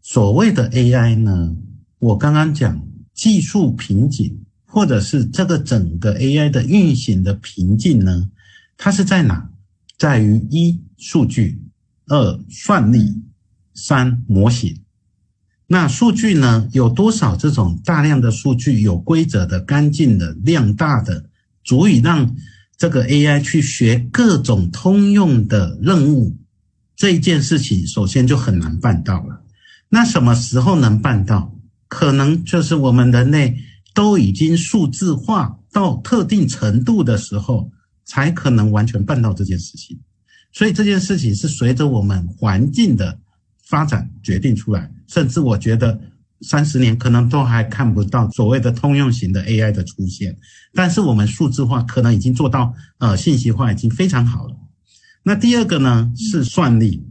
[0.02, 1.56] 所谓的 AI 呢？
[1.98, 8.28] 我刚刚讲技术瓶颈，或者是这个整个 AI 的运行的瓶颈呢？
[8.76, 9.48] 它是在哪？
[9.98, 11.58] 在于一数据，
[12.08, 13.22] 二算力，
[13.72, 14.78] 三模型。
[15.68, 16.68] 那数据呢？
[16.72, 21.24] 有多少这种大量的数据，有规则的、干净的、量大的，
[21.64, 22.36] 足以让
[22.76, 26.36] 这个 AI 去学各种通用的任务？
[26.94, 29.42] 这一件事情首先就很难办到了。
[29.88, 31.52] 那什么时候能办到？
[31.88, 33.56] 可能就是我们人类
[33.92, 37.70] 都已经数字化到特定程度的时候，
[38.04, 39.98] 才可能完全办到这件事情。
[40.52, 43.18] 所以这件事情是随着我们环境的
[43.66, 44.90] 发展决定出来。
[45.06, 46.00] 甚至我觉得
[46.40, 50.36] 三十年可能都还看不到所谓的通用型的 AI 的出现。
[50.74, 54.56] 但是我们数字化可能已经做到，呃，信息化已经非常好了。
[55.22, 57.04] 那第二个呢是算力，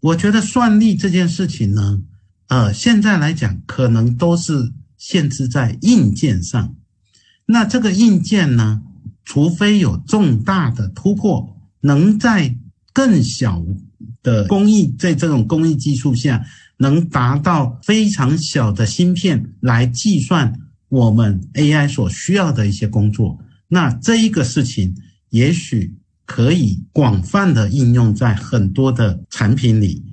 [0.00, 2.02] 我觉得算力这件事情呢，
[2.48, 6.74] 呃，现在来讲可能都是限制在硬件上。
[7.46, 8.82] 那这个硬件呢，
[9.24, 12.56] 除非有重大的突破，能在
[12.92, 13.64] 更小
[14.28, 16.44] 的工艺，在这种工艺技术下，
[16.76, 24.94] 能达到非常小的芯片来计算我们 AI 所需要的一些工作，那这一个事情
[25.30, 25.94] 也许。
[26.30, 30.04] 可以广泛的应用在很多的产品里，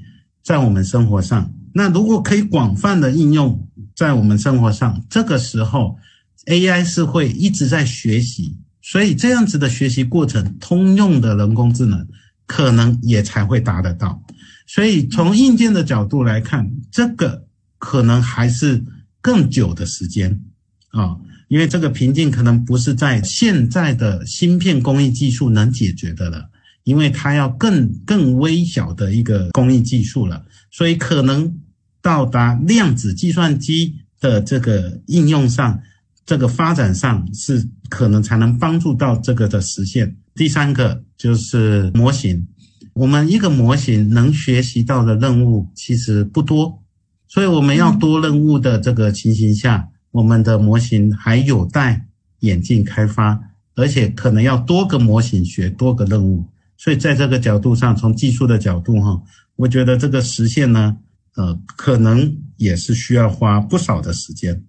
[0.41, 1.53] 在我们生活上。
[1.74, 5.97] 那如果可以广泛的应用在我们生活上，这个时候
[6.45, 12.07] AI 是会一直在学习，所以这样子的学习过程，通用的人工智能
[12.46, 14.22] 可能也才会达得到。
[14.68, 17.46] 所以从硬件的角度来看，这个
[17.78, 18.84] 可能还是
[19.22, 20.41] 更久的时间
[20.89, 21.18] 啊。
[21.48, 26.50] 因为这个瓶颈可能不是在现在的芯片工艺技术能解决的了，
[26.84, 31.56] 因为它要更更微小的一个工艺技术了，所以可能
[32.02, 35.80] 到达量子计算机的这个应用上，
[36.26, 40.18] 这个发展上是可能才能帮助到这个的实现。
[40.36, 42.45] 第三个就是模型，
[42.93, 46.83] 我们一个模型能学习到的任务其实不多，
[47.27, 49.89] 所以我们要多任务的这个情形下。
[50.11, 52.05] 我们的模型还有待
[52.39, 53.38] 演进开发，
[53.75, 56.45] 而且可能要多个模型学多个任务，
[56.77, 59.21] 所以在这个角度上，从技术的角度哈，
[59.57, 60.95] 我觉得这个实现呢，
[61.36, 64.63] 呃，可能也是需要花不少的时间。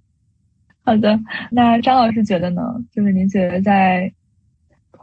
[0.82, 1.16] 好的，
[1.52, 2.62] 那张老师觉得呢？
[2.92, 4.12] 就是您觉得在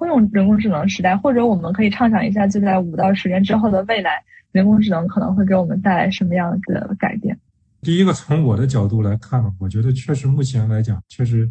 [0.04, 7.40] 通用人工智能时代，或者我们可以畅想一下，就在五到十年之后的未来，人工智能可能会给我们带来什么样子的改变？
[7.82, 11.50] 第一个，从我的角度来看，我觉得确实目前来讲，确实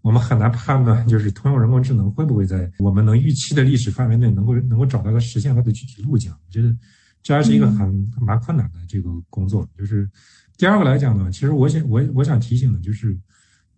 [0.00, 6.32] 我们很难判断，就是通用人工智能会不会在我们能预期的历史范围内能够能够找到个实现它的具体路径。
[6.32, 6.76] 我觉得
[7.22, 9.64] 这还是一个很蛮困难的这个工作。
[9.78, 10.10] 就是
[10.58, 13.16] 第二个来讲呢，其实我想我我想提醒的就是，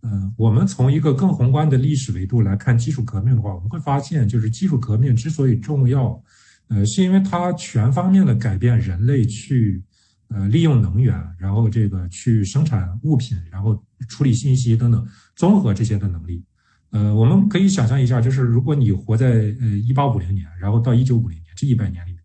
[0.04, 6.22] 呃，我们从一个更宏观的历史维度来看技术革命的话，我们会发现，就是技术革命之所以重要，
[6.68, 9.82] 呃，是因为它全方面的改变人类去。
[10.28, 16.42] 呃，利用能源，然后这个去生产物品，然后处理信息等等，综合这些的能力。
[16.90, 19.26] 呃，我们可以想象一下，就是如果你活在
[19.60, 22.20] 呃一八五零年，然后到一九五零年这一百年里面，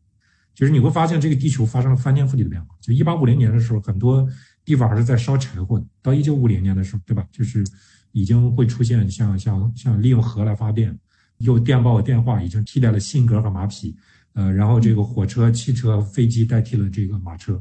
[0.56, 2.74] 就是你会发现这个地球发生了翻天覆地的变化。
[2.82, 4.28] 就一八五零年的时候，很多
[4.70, 7.26] 地方还是在烧柴火的；到一九五零年的时候，对吧？
[7.32, 7.66] 就是
[8.12, 10.96] 已经会出现像像像利用核来发电，
[11.40, 13.96] 用电报、电话已经替代了信鸽和马匹，
[14.34, 17.60] 呃，然后这个火车、汽车、飞机代替了这个马车。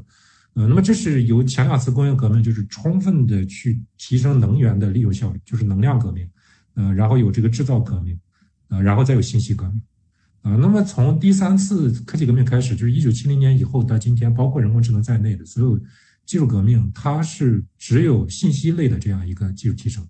[0.53, 6.29] 呃，那么这是由前两次工业革命就是充分的去提升能源的利用效率，就是能量革命，
[6.75, 8.15] 呃，然后有这个制造革命，
[8.67, 9.81] 呃，然后再有信息革命，
[10.43, 15.79] 啊，那么从第三次科技革命开始，就是一九七零年以后到今天，包括人工智能在内的所有
[16.29, 20.07] 技术革命，它是只有信息类的这样一个技术提升，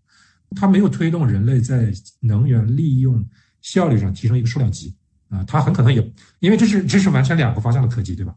[0.53, 3.25] 它没有推动人类在能源利用
[3.61, 4.93] 效率上提升一个数量级
[5.29, 8.35] 啊，它很可能也因为这是这是完全两个方向的科技，对吧？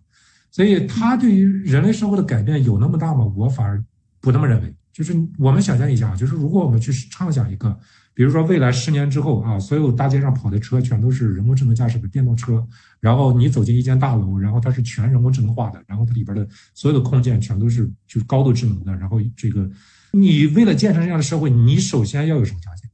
[0.53, 3.24] 所以它对于人类生活的改变有那么大吗？
[3.35, 3.85] 我反而
[4.20, 4.72] 不那么认为。
[4.93, 7.76] 就是我们想象一下，就是如果我们去畅想一个。
[8.15, 12.63] 比如说，未来十年之后啊，所有大街上跑的车全都是人工智能驾驶的电动车。
[13.01, 18.95] 然后你走进一间大楼，然后它是全人工智能化的，然后它里边的所有的空间全都是就高度智能的。
[18.97, 19.69] 然后这个，
[20.13, 22.89] 你为了建成这样的社会，你首先要有什么条件？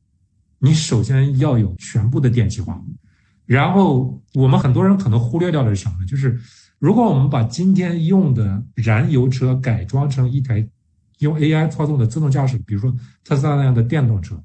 [0.60, 2.80] 你首先要有全部的电气化。
[3.44, 6.06] 然后我们很多人可能忽略掉的是什么呢？
[6.06, 6.38] 就是
[6.78, 10.64] 如果我们把今天用的燃油车改装成一台
[11.18, 12.94] 用 AI 操纵的自动驾驶，比如说
[13.24, 14.40] 特斯拉那样的电动车。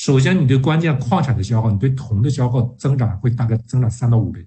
[0.00, 4.42] 首先，你对关键矿产的消耗，你对铜的消耗增长会大概增长三到五倍，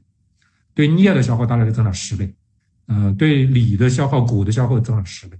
[0.73, 2.33] 对镍的消耗大概是增长十倍，
[2.87, 5.37] 呃，对锂的消耗、钴的消耗增长十倍。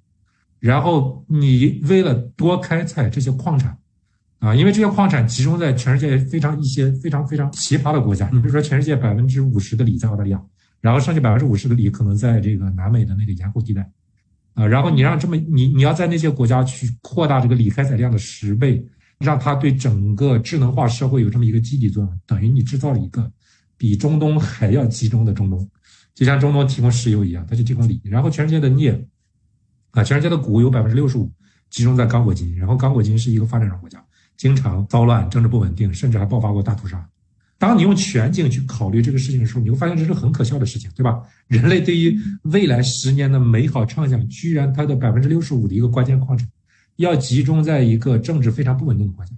[0.59, 3.76] 然后你为了多开采这些矿产，
[4.38, 10.39] 啊，因为这些矿产集中在全世界非常一些非常非常奇葩的国家，你比如说全世界百分之五十的锂在澳大利亚，
[10.80, 13.89] 然后剩下百分之五十的锂可能在这个南美的那个盐湖地带，
[14.53, 18.86] 啊，然后你让这么你你要在那些国家去扩大这个锂开采量的十倍。
[19.24, 23.32] 让它对整个智能化社会有这么一个积极作用，等于你制造了一个
[23.78, 25.68] 比中东还要集中的中东，
[26.14, 28.02] 就像中东提供石油一样，它就提供锂。
[28.04, 29.08] 然后全世界的镍，
[29.92, 31.32] 啊，全世界的钴有百分之六十五
[31.70, 34.04] 集中在刚果金，然后刚果金是一个发展中国家，
[34.36, 37.08] 经常骚乱、政治不稳定，甚至还爆发过大屠杀。
[37.58, 41.22] 当你用全景去考虑这个事情的时候，你会发现这是很可笑的事情，对吧？
[41.48, 46.46] 人类对于未来十年的美好畅想，居然它的百分之六十五的一个关键矿产。
[46.98, 49.32] 要集中在一个政治非常不稳定的国家，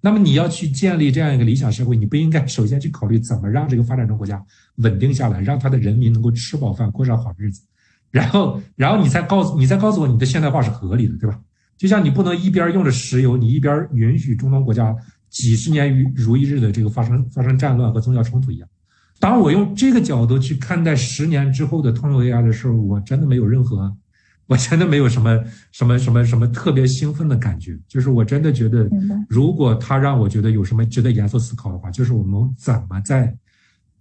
[0.00, 4.44] 那么你要去建立这样一个理想社会，你不应该首先去考虑怎么让这个发展中国家
[4.76, 7.62] 稳定下来，让他的人民能够吃饱饭，过上好日子，
[8.10, 11.40] 然后，然后你才告诉你再告诉我你的现代化是合理的，对吧？
[11.76, 14.94] 就像你不能一边用着石油，你一边允许中东国家
[15.30, 18.68] 几十年如如一日的这个发生发生战乱和宗教冲突一样。
[19.20, 23.96] 当我用这个角度去看待十年之后的通用 AI 的时候，我真的没有任何。
[24.48, 25.38] 我真的没有什么
[25.70, 28.88] 什么什么什么特别兴奋的感觉，就是我真的觉得，
[29.28, 33.36] 如果他让我觉得有什么值得严肃思考的话，就是我们怎么在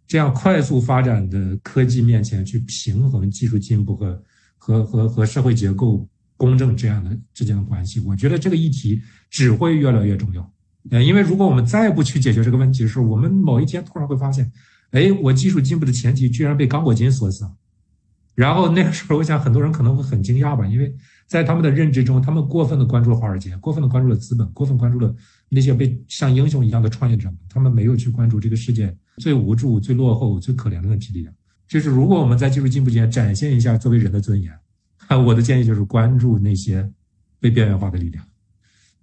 [0.07, 4.23] 这样快速发展的科技面前去平衡技术进步和
[4.57, 7.99] 和和和社会结构公正这样的之间的关系。
[7.99, 10.49] 我觉得这个议题只会越来越重要。
[10.91, 14.49] 呃，因为如果我们再不去解决这个问题的时候，我们某一天突然会发现，
[14.91, 17.51] 哎，我技术进步的前提居然被刚果金所死了。
[18.37, 20.93] 然后那个时候，我想很多人可能会很惊讶吧，因为
[21.25, 25.11] 在他们的认知中，他们过分的关注了华尔街，过分的关注了资本，过分关注了
[25.49, 31.33] 那些被像英雄一样的创业者，他们没有去关注这个世界最无助、最落后、最可怜的问题力量。
[31.67, 34.53] 就是如果我们在技术进步间展现一下作为人的尊严，
[35.25, 36.87] 我的建议就是关注那些
[37.39, 38.23] 被边缘化的力量。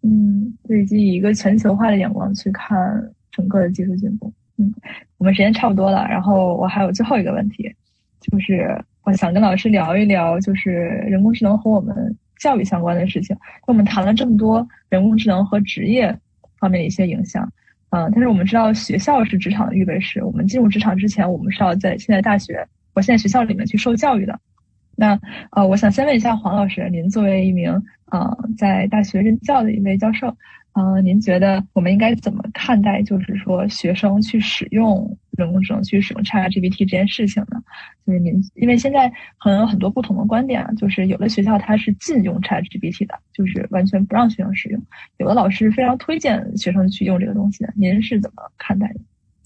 [0.02, 4.32] 嗯，以及以一个全球化的眼光去看整个的技术进步。
[4.58, 4.72] 嗯，
[5.18, 7.74] 我们时间差不多了，然后我还有最后一个问题，
[8.20, 8.80] 就是。
[9.04, 11.94] 我想跟老师聊一聊，就是人工智能和我们
[12.38, 13.36] 教育相关的事情。
[13.66, 16.08] 我们谈了这么多人工智能和职业
[16.58, 17.46] 方面的一些影响，
[17.90, 20.24] 嗯，但是我们知道学校是职场的预备室。
[20.24, 24.40] 我们进入职场之前，我们是要在现在大学我现在学校里面去受教育的。
[24.96, 27.70] 那呃，我想先问一下黄老师，您作为一名
[28.10, 30.34] 呃在大学任教的一位教授。
[30.76, 37.62] 嗯，您觉得我们应该怎么看待，就是说学生去使用人工智能、去使用 ChatGPT 这件事情呢？
[38.04, 39.08] 就是您，因为现在
[39.38, 44.80] 可能有很多不同的观点啊，就是有的学校它是禁用 ChatGPT 的，就是完全不让学生使用；
[45.18, 47.64] 有的老师非常推荐学生去用这个东西。
[47.76, 49.00] 您是怎么看待的？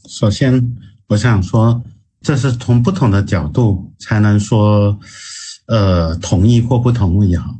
[0.09, 0.77] 首先，
[1.09, 1.83] 我想说，
[2.23, 4.99] 这是从不同的角度才能说，
[5.67, 7.55] 呃，同意或不同意好。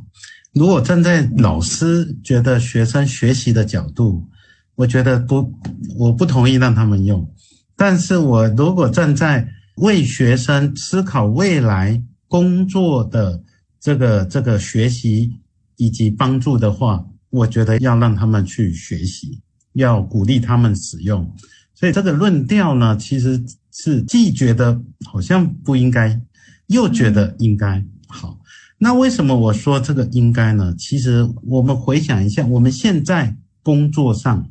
[0.53, 4.27] 如果站在老师觉得学生学习的角度，
[4.75, 5.53] 我觉得不，
[5.97, 7.29] 我不同意让他们用。
[7.75, 13.41] 但是我如果站在为学生思考未来工作的
[13.79, 15.31] 这个这个学习
[15.77, 19.39] 以及帮助的话，我觉得要让他们去学习，
[19.73, 21.31] 要鼓励他们使用。
[21.75, 23.41] 所以这个论调呢，其实
[23.71, 26.19] 是既觉得好像不应该，
[26.67, 28.38] 又觉得应该好。
[28.81, 30.73] 那为什么我说这个应该呢？
[30.77, 34.49] 其实我们回想一下，我们现在工作上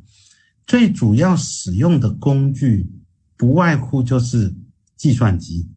[0.67, 2.87] 最主要使用的工具，
[3.35, 4.53] 不外乎就是
[4.95, 5.67] 计算机。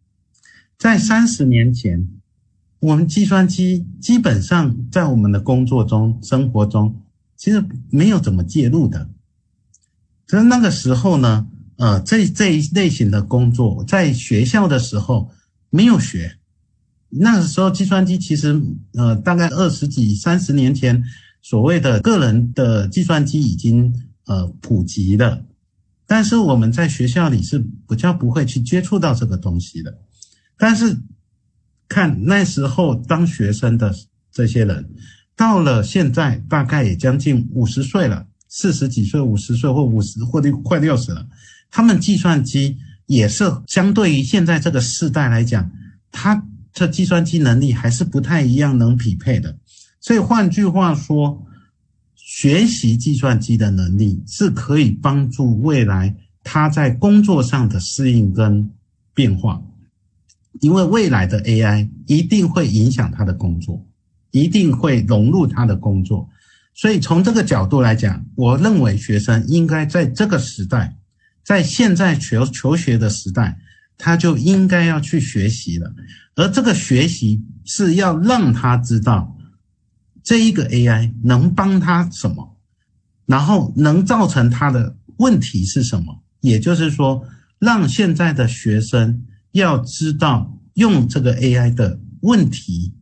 [0.77, 2.07] 在三十年前，
[2.79, 7.01] 我们计算机基本上在我们的工作中、生活中，
[7.39, 9.09] 其实没有怎么介入的。
[10.27, 15.31] 可是那个时候呢，呃，这这一类型的工作，在学校的时候
[15.71, 16.37] 没有学。
[17.15, 18.59] 那时候计算机其实
[18.95, 21.05] 呃大概二十几三十年前，
[21.43, 23.95] 所谓的个人的计算机已经
[24.25, 25.45] 呃普及了，
[26.07, 29.99] 但是我们在学校里是比较不会去接触到这个东西的。
[30.57, 30.97] 但是
[31.87, 33.95] 看那时候当学生的
[34.33, 34.91] 这些人，
[35.37, 41.27] 到了现在大概也将近五十岁了，四十几岁、五十岁或五十或者快六十了，
[41.71, 45.71] 他们计算机也是相对于现在这个世代来讲，
[46.11, 49.57] 他这计算机能力还是不太一样能匹配的。
[50.01, 51.47] 所以换句话说，
[52.15, 58.71] 学习计算机的能力是可以帮助未来他在工作上的适应跟
[59.15, 59.63] 变化。
[60.61, 63.85] 因为未来的 AI 一定会影响他的工作，
[64.33, 66.29] 一定会融入他的工作，
[66.75, 70.95] 所以从这个角度来讲，我认为学生应该在这个时代，
[71.43, 73.59] 在现在求求学的时代，
[73.99, 75.93] 他就应该要去学习了。
[76.35, 79.37] 而这个学习是要让他知道
[80.23, 82.57] 这一个 AI 能帮他什么，
[83.27, 86.23] 然后能造成他的问题是什么。
[86.41, 87.25] 也就是说，
[87.59, 89.25] 让现在的学生。
[89.53, 92.95] 要知道用这个 AI 的问题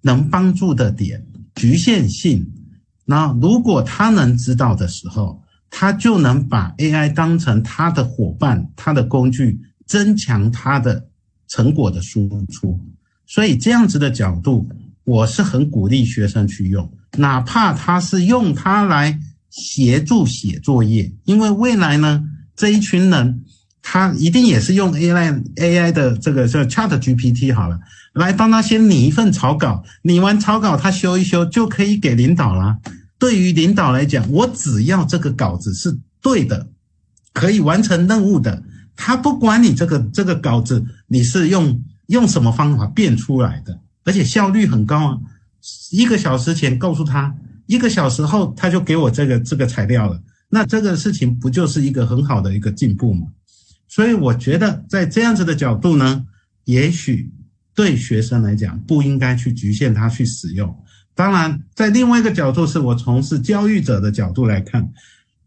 [0.00, 2.50] 能帮助的点局限性，
[3.04, 11.06] 那如果他能知道的时候，他就能把 AI 当成他的伙伴、他的工具，增强他的
[11.48, 12.78] 成果的输出。
[13.26, 14.68] 所以这样子的角度，
[15.04, 19.18] 我是很鼓励学生去用，哪怕他是用它来
[19.48, 22.22] 协助写作业，因为未来呢
[22.54, 23.42] 这一群人。
[23.88, 27.78] 他一定也是用 AI AI 的这个叫 Chat GPT 好了，
[28.14, 32.78] 来帮他先拟一份草稿，拟完草稿他修一修就可以给领导了。
[33.16, 36.66] 对于领导来讲，我只要这个稿子是对的，
[37.32, 38.60] 可以完成任务的，
[38.96, 45.18] 他不管你这个这个稿子你是用用什么方法变出来的，而且效率很高啊。
[45.90, 47.36] 一个小时前告诉他，
[47.66, 53.26] 一个小时后他就给我这个这个材料了，那这个事情不就是一个很好的一个进步吗？
[53.88, 56.24] 所以我觉得，在这样子的角度呢，
[56.64, 57.32] 也许
[57.74, 60.76] 对学生来讲，不应该去局限他去使用。
[61.14, 64.92] 当然，在另外一个角度，是我从事教育者的角度来看，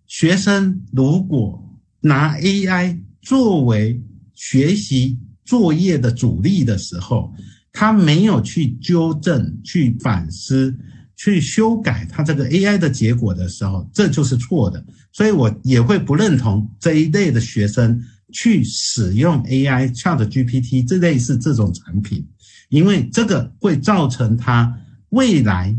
[0.07, 2.97] 学生如果拿 AI
[3.29, 4.01] 作为
[4.33, 5.15] 学习
[5.45, 7.31] 作业的主力的时候，
[7.71, 10.75] 他没有去纠正、去反思、
[11.15, 14.83] 去修改他这个 AI 的结果的时候，这就是错的。
[15.11, 18.03] 所以我也会不认同这一类的学生。
[18.31, 22.27] 去使用 AI Chat GPT 这类似这种产品，
[22.69, 24.71] 因为这个会造成他
[25.09, 25.75] 未来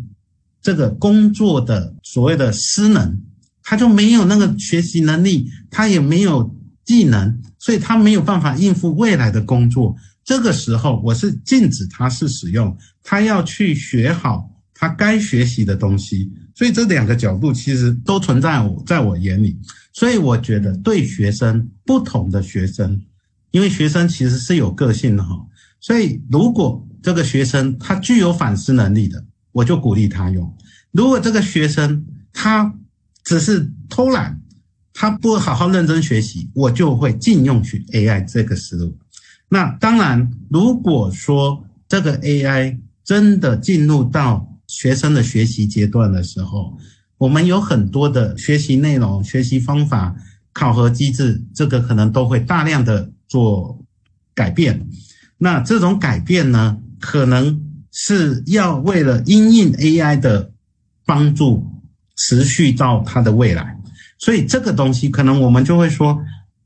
[0.61, 3.21] 这个工作的所谓的失能，
[3.63, 6.53] 他就没有那个学习能力，他也没有
[6.91, 9.95] 技能，所以他没有办法应付未来的工作。
[10.25, 16.29] 这个时候，我是禁止他是使用，他要去学好他该学习的东西。
[16.53, 19.57] 所以这两个角度其实都存在我在我眼里。
[19.93, 23.01] 所以我觉得，对学生不同的学生，
[23.53, 25.47] 因为学生其实是有个性的哈，
[25.79, 30.45] 所以如果这个学生他具有反思能力的，我就鼓励他用；
[30.91, 32.75] 如果这个学生他
[33.23, 34.41] 只是偷懒，
[35.01, 38.95] 他不好好认真学习，我就会禁用去 AI 这个思路。
[39.49, 46.77] 那当然，如果说这个 AI 真的进入到学生的学习阶段的时候，
[47.17, 50.15] 我们有很多的学习内容、学习方法、
[50.53, 53.83] 考核机制，这个可能都会大量的做
[54.35, 54.87] 改变。
[55.39, 60.53] 那这种改变呢，可能是要为了因应 AI 的
[61.07, 61.67] 帮助，
[62.19, 63.80] 持续到它的未来。
[64.21, 66.17] 所以这个东西，可能我们就会说，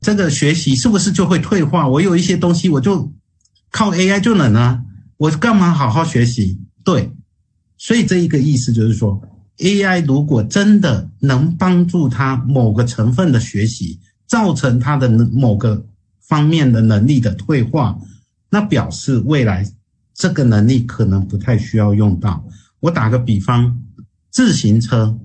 [0.01, 1.87] 这个学习是不是就会退化？
[1.87, 3.11] 我有一些东西，我就
[3.71, 4.83] 靠 AI 就能啊，
[5.17, 6.59] 我干嘛好好学习？
[6.83, 7.11] 对，
[7.77, 9.19] 所以这一个意思就是说。
[9.57, 15.85] AI 如果真的能帮助他某个成分的学习，造成他的某个
[16.19, 17.97] 方面的能力的退化，
[18.49, 19.65] 那表示未来
[20.13, 22.43] 这个能力可能不太需要用到。
[22.81, 23.79] 我打个比方，
[24.29, 25.17] 自行车，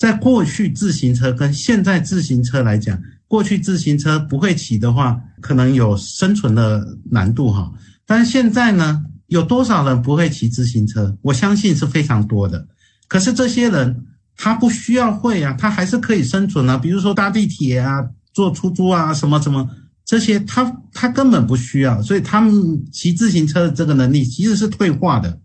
[0.00, 2.98] 在过去自行车跟现在自行车来讲，
[3.28, 7.70] 过去自行车不会骑的话，可能有生存的难度哈。
[8.06, 11.14] 但是现在呢，有多少人不会骑自行车？
[11.20, 12.66] 我相信是非常多的。
[13.08, 14.06] 可是这些人
[14.38, 16.78] 他不需要会啊，他还是可以生存啊。
[16.78, 18.02] 比如说搭地铁啊、
[18.32, 19.68] 坐出租啊、什么什么
[20.06, 22.00] 这些，他他根本不需要。
[22.00, 25.38] 所以他们骑自行车的这个能力其实是退化的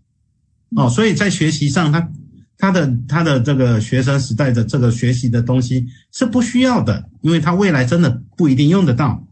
[0.74, 0.88] 哦。
[0.88, 2.10] 所以在学习上，他
[2.58, 9.26] 他的他的这个学生时代的这个学习的东西是不需要的，因为他未来真的不一定用得到。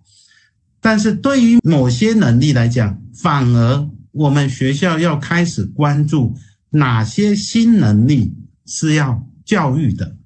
[0.80, 6.34] 但是对于某些能力来讲，反而我们学校要开始关注
[6.70, 8.34] 哪些新能力
[8.66, 10.16] 是要教育的，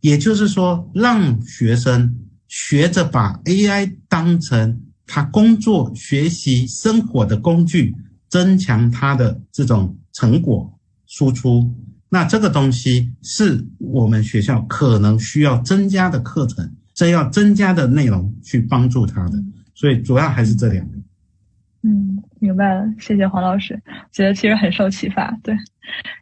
[0.00, 2.16] 也就是说，让学生
[2.48, 7.94] 学着把 AI 当成他工作、学习、生活的工具，
[8.28, 11.72] 增强他的这种成果输出。
[12.10, 19.38] 那这个东西是我们学校可能需要增加的课程，这要增加的内容去帮助他的。
[19.74, 20.98] 所以主要还是这两个。
[21.82, 23.80] 嗯，明白了，谢谢黄老师，
[24.10, 25.30] 觉得其实很受启发。
[25.44, 25.56] 对，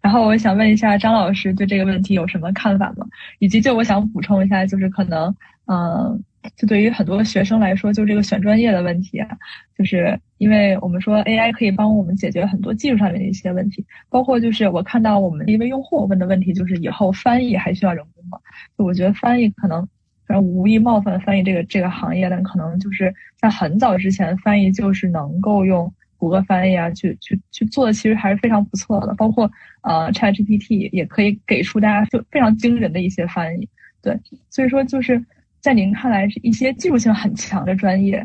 [0.02, 3.06] 然后我想问一下张老师对这个问题有什么看法吗？
[3.38, 5.34] 以及就我想补充一下，就是可能，
[5.66, 6.22] 嗯，
[6.56, 9.28] 就对于很多学生来说，就这个选专业的问题啊，
[9.76, 18.38] 就是因为我们说 AI 可以帮我们解决很多技术上面的一些问题，包括就是我看到我们一位用户问的问题，就是以后翻译还需要人工吗？
[18.76, 19.86] 就我觉得翻译可能。
[20.28, 29.14] 反正无意冒犯翻译这个这个行业，但可能就是在很早之前，翻译就是能够用谷歌翻译啊，去去去做的，其实还是非常不错的。
[29.14, 29.48] 包括
[29.82, 33.68] 呃 ChatGPT 也可以给出大家就非常惊人的一些翻译。
[34.02, 34.18] 对，
[34.50, 35.24] 所以说就是
[35.66, 38.24] 在您看来，是一些技术性很强的专业，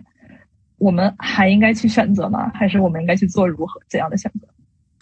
[0.77, 2.51] 我们还应该去选择吗？
[2.53, 4.47] 还是我们应该去做如何怎样的选择？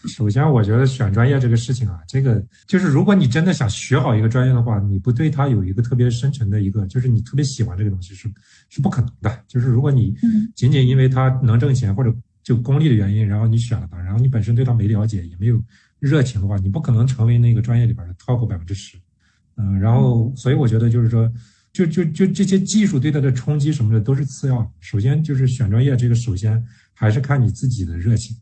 [0.07, 8.29] 首先，我觉得选专业这个事情啊，这个就是如果你真的想学好一个专业的话，你不对它有一个特别深沉的一个，就是你特别喜欢这个东西是
[8.69, 9.43] 是不可能的。
[9.45, 10.15] 就是如果你
[10.55, 15.61] 仅仅因为它能挣钱或者就功利的原因，然后你选了它，然后你本身对它没了解也没有
[15.99, 18.97] 热情的话，你不可能成为那个专业里边的 top 百分之十。
[19.57, 21.29] 嗯，然后所以我觉得就是说，
[21.71, 24.71] 就就就这些技术对它的冲击什么的都是次要。
[24.79, 26.63] 首先就是选专业这个，首先
[26.93, 28.35] 还是看你自己的热情。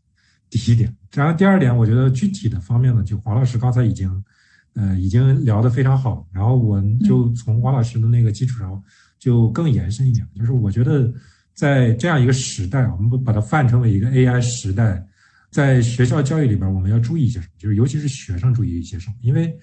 [0.50, 4.24] 第一点，然后第二点，我觉得具体的方面呢，就黄老师刚才已经，
[4.72, 6.26] 呃，已经聊得非常好。
[6.32, 8.82] 然后我就从黄老师的那个基础上，
[9.18, 11.12] 就更延伸一点，就是我觉得
[11.52, 15.06] 在这样一个时代啊，我们把它泛称为一个 AI 时代，
[15.50, 17.52] 在学校教育里边，我们要注意一些什么？
[17.58, 19.16] 就是尤其是学生注意一些什么？
[19.20, 19.54] 因为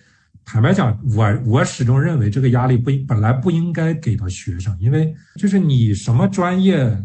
[0.46, 7.04] 坦白讲，我我始终认为这个压力不本来不应该给到学生，因为就是你什么专业。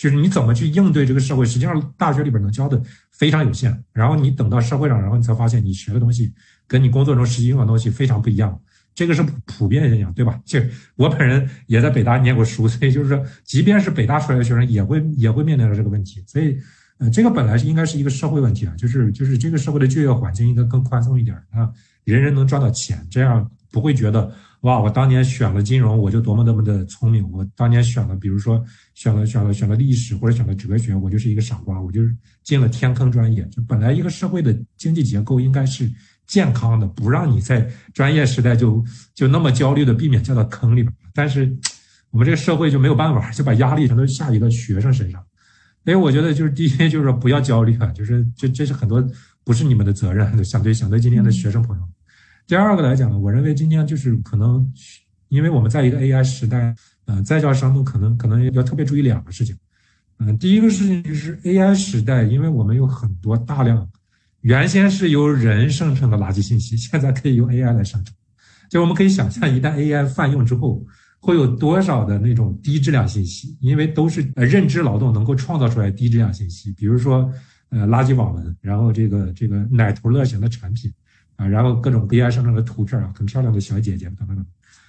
[0.00, 2.80] 就是你怎么去应对这个社会，实际上大学里边能教的
[3.10, 3.82] 非常有限。
[3.92, 6.32] 然后你等到社会上，然后你才发现你学的东西
[6.68, 8.56] 跟你工作中实际用的东西非常不一样。
[8.94, 10.40] 这个是普遍现象，对吧？
[10.44, 10.60] 就
[10.94, 16.22] 我本人也在北大念过书，所以就是说，即便是北大出来的学生，也会也会面临着这个问题。
[16.28, 16.56] 所以，
[16.98, 21.68] 呃，这个本来是应该是一个社会问题啊，就是就是这个社会的就业环境应该更宽松一点啊，
[22.12, 24.32] 人人能赚到钱，这样不会觉得。
[24.62, 24.80] 哇！
[24.80, 27.24] 我当年选了金融，我就多么多么的聪明。
[27.30, 28.60] 我当年选了，比如说
[28.92, 32.12] 选了选了选了历史或者选了哲学，我就是一个傻瓜，我就是
[32.42, 33.44] 进了天坑专业。
[33.52, 35.88] 就本来一个社会的经济结构应该是
[36.26, 40.92] 健康的，不让你在专业时代就就那么焦虑的避免掉到坑里边。
[41.14, 41.56] 但是
[42.10, 45.24] 我们这个社会就没有办法，就把压力全都下移到学生身上。
[45.84, 49.00] 所以我觉得就是 第一，就是说不要焦虑啊，就是这这是很多
[49.44, 50.44] 不是你们的责任。
[50.44, 51.82] 想对想对今天的学生朋友。
[52.48, 54.72] 第二个来讲呢，我认为今天就是可能，
[55.28, 59.54] 因为我们在一个 AI 时代，呃，在校生都可能可能要特别注意两个事情，
[60.18, 63.86] 嗯，第一个事情就是 AI 时代，因为我们有很多大量
[64.40, 68.14] 原先是由人生成的垃圾信息， 现在可以用 AI 来生成，
[68.70, 70.82] 就我们可以想象，一旦 AI 泛用之后，
[71.20, 77.30] 会有多少的那种低质量信息，因为都是呃认知劳动能够创造出来低质量信息，比如说
[77.68, 80.90] 呃垃圾网文，然后这个这个奶头乐型的产品。
[81.38, 84.44] 啊，然后各种 AI 生成的图片啊，很漂亮的小姐姐等等等，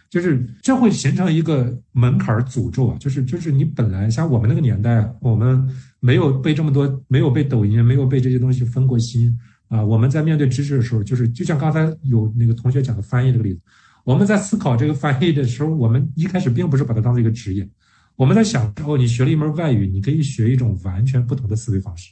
[0.10, 5.64] 就是这会形成一个门槛诅咒啊，就是就是你本来像我们那个年代，我们
[6.00, 13.62] 没有被这么多，没有被抖音，没有被这些东西分过心啊，我们在面对知识的时候，就是就像刚才有那个同学讲的翻译这个例子，
[14.04, 17.70] 我们在思考这个翻译的时候，我们一开始并不是把它当做一个职业，
[18.16, 22.12] 我们在想哦，你学了一门外语，你可以学一种完全不同的思维方式。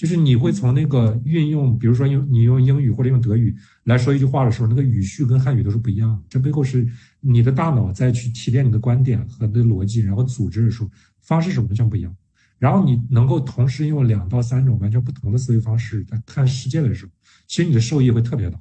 [0.00, 3.54] 就是你会从那个运用，比如说用你用英语或者用德语
[3.84, 6.22] 来说一句话的时候，那个语序跟汉语都是不一样的。
[6.26, 6.88] 这背后是
[7.20, 10.90] 你的大脑在去提炼你的观点和的逻辑，然后组织的时候
[11.20, 12.16] 方式是完全不一样。
[12.58, 17.12] 然后你能够同时用两到三种完全不同的思维方式在看世界的时候，
[17.46, 18.58] 其实你的受益会特别大。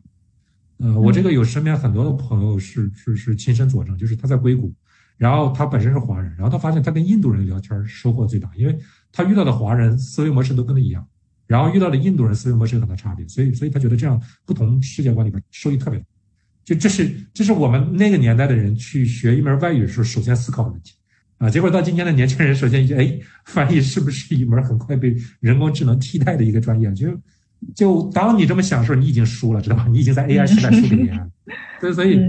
[0.80, 4.74] 呃，我这个有身边很多的朋友是是是亲身佐证，就是他在硅谷，
[5.16, 8.78] 然后他本身是华人，然后他发现他跟印度人聊天收获最大，因为
[9.10, 11.08] 他遇到的华人思维模式都跟他一样。
[11.50, 16.06] 然后遇到了印度人思维模式有很大差别，所以所以他觉得这样不同世界观里边收益特别大，
[16.64, 20.94] 就这是这是我们那个年代的人去学一门外语的时候首先思考的问题
[21.40, 21.50] 啊。
[21.50, 26.94] 结果到今天的年轻人首先就哎，翻译是不是一门很快被人工智能替代的一个专业？
[26.94, 27.20] 就
[27.74, 29.88] 就当你这么想的时候，你已经输了，知道吧？
[29.90, 31.30] 你已经在 AI 时代输给别人了。
[31.82, 32.20] 所以所以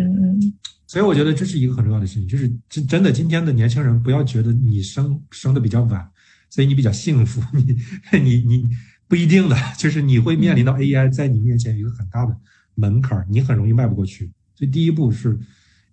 [0.86, 6.08] 所以我觉得这是一个很重要的事情，就是真真的今天的年轻人不要觉得你生生的比较晚，
[6.48, 7.76] 所以你比较幸福，你
[8.18, 8.66] 你你。
[9.10, 12.36] 不一定的， 就是你会面临到 AI 在你面前有一个很大的
[12.76, 14.30] 门槛，你很容易迈不过去。
[14.54, 15.36] 所以第一步是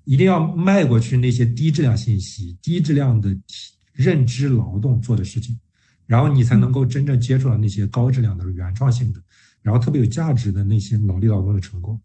[0.04, 3.36] 一定要迈过去那些低质量信息、低质量的
[3.92, 5.58] 认知劳动做的事情，
[6.06, 9.20] 然后你才能够真正接触到那些高质量的原创性的，
[9.64, 12.00] 然后特别有价值的那些脑力劳动的成果。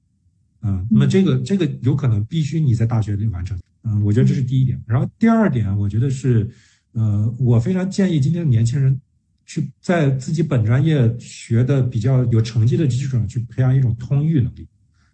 [0.62, 3.58] 嗯，那么这个这个有可能必须你在大学里完成。
[3.82, 4.82] 嗯，我觉得这是第一点。
[4.86, 6.50] 然后第二点，我觉得是，
[6.92, 8.98] 呃，我非常建议今天的年轻人。
[9.44, 14.66] 去在自己本专业学的比较有成绩的基础上，去培养一种通育能力。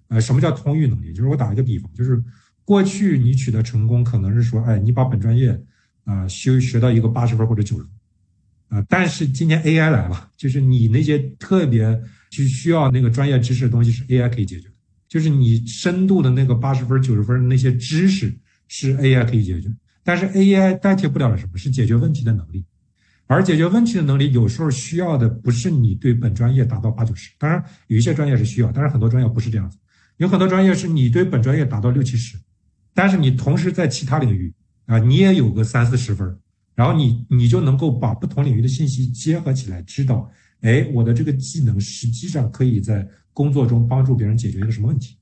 [0.08, 1.12] 呃，什么叫通育能力？
[1.12, 2.22] 就是我打一个比方，就是
[2.64, 5.60] 过去你取得成功，可能是说，哎，你把本专业
[6.04, 12.00] 啊修学到一个八十分或者九十分，啊，但是今年 AI 来了，就是你那些特别
[12.30, 14.74] 去需要那个专业知识的东西是 AI 可以解决的，
[15.08, 18.34] 就是你深度的那个八十分九十分的那些知识
[18.66, 19.68] 是 AI 可以解决，
[20.02, 22.64] 但是 AI 代替不了什么，是解决问题的能力。
[23.28, 29.76] 而解决问题的能力，有时候需要的不是你对本专业达到八九十，当然有一些专业是需要，但是很多专业不是这样子。
[30.16, 32.38] 有很多专业是你对本专业达到六七十，
[32.94, 34.50] 但是你同时在其他领域
[34.86, 36.38] 啊，你也有个三四十分，
[36.74, 40.30] 然后你你就能够把不同领域的信息结合起来，知道，
[40.62, 45.18] 哎，我的这个技能实际上可以在工作中帮助别人解决一个什么问题，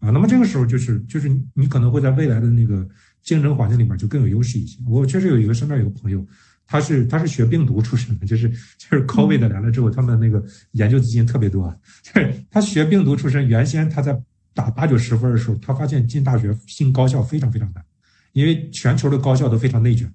[0.00, 2.88] 啊，那么这个时候就是就是你可能会在未来的那个
[3.22, 4.78] 竞争环境里面就更有优势一些。
[4.86, 6.26] 我确实有一个身边有个朋友。
[6.66, 10.42] 他是他是学病毒出身的，就是就是 COVID 来了之后，他们那个
[10.72, 11.74] 研究资金特别多。
[12.02, 14.18] 就是他学病毒出身，原先他在
[14.54, 17.84] 打八九十分的时候，他发现进大学进高校非常非常难，
[18.32, 20.10] 因为全球的高校都非常内卷。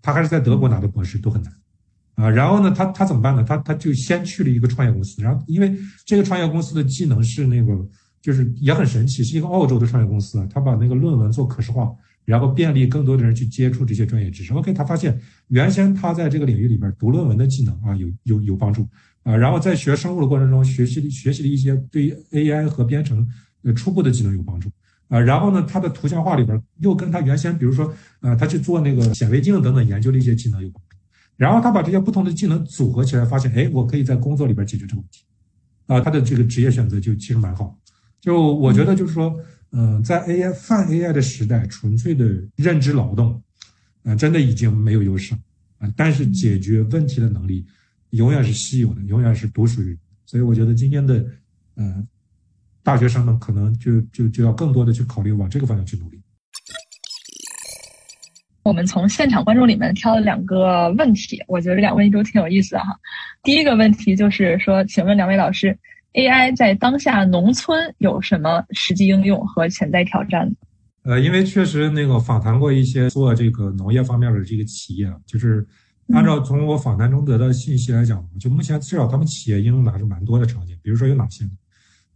[0.00, 1.52] 他还是在德国拿的博士都很难
[2.14, 2.30] 啊。
[2.30, 3.44] 然后呢，他他怎么办呢？
[3.44, 5.76] 他他就先去了一个创业公司，然后因为
[6.06, 7.74] 这个创业公司的技能是那个
[8.22, 11.90] 就是也很神奇，是一个澳洲的创业公司，他把那个论文做可视化。
[12.28, 14.52] 然后便利更多的人去接触这些专业知识。
[14.52, 18.86] OK，他发现原先他在这个领域里边读论文的技能啊有有有帮助
[19.22, 23.26] 啊，然后在学生物的过程中学习学习了一些对 AI 和编程
[23.62, 24.68] 呃初步的技能有帮助
[25.08, 27.90] 啊，然后呢，他的图像化里边又跟他原先比如说
[28.20, 30.96] 呃他去做那个显微镜等等研究的一些技能有帮助，
[31.38, 35.24] 然后他把这些不同的技能组合起来，发现哎，我可以在工作里边解决这个问题
[35.86, 37.74] 啊，他的这个职业选择就其实蛮好。
[38.20, 39.34] 就我觉得就是说。
[40.02, 42.24] 在 AI 泛 AI 的时代，纯粹的
[42.56, 43.42] 认知劳动，
[44.02, 45.34] 啊，真的已经没有优势
[45.78, 45.92] 啊。
[45.94, 47.66] 但是解决问题的能力，
[48.10, 49.96] 永远是稀有的，永远是独属于。
[50.24, 51.22] 所以我觉得今天的，
[51.74, 52.02] 呃，
[52.82, 56.18] 大学生们可能就就就要更多的去考虑往这个方向去努力。
[58.62, 62.98] 我们从现场观众里面挑了两个问题，我觉得这两个问题都挺有意思的哈。
[63.42, 65.78] 第一个问题就是说，请问两位老师。
[66.14, 70.50] AI 在当下农村有什么实际应用和潜在挑战？
[71.02, 75.66] 呃，因为确实那个访谈过一些做这个农业方面的这个企业，就是
[76.12, 80.76] 按照从我访谈中得到的信息来讲，就目前至少他们企业应用的还是蛮多的场景。
[80.82, 81.50] 比如说有哪些呢？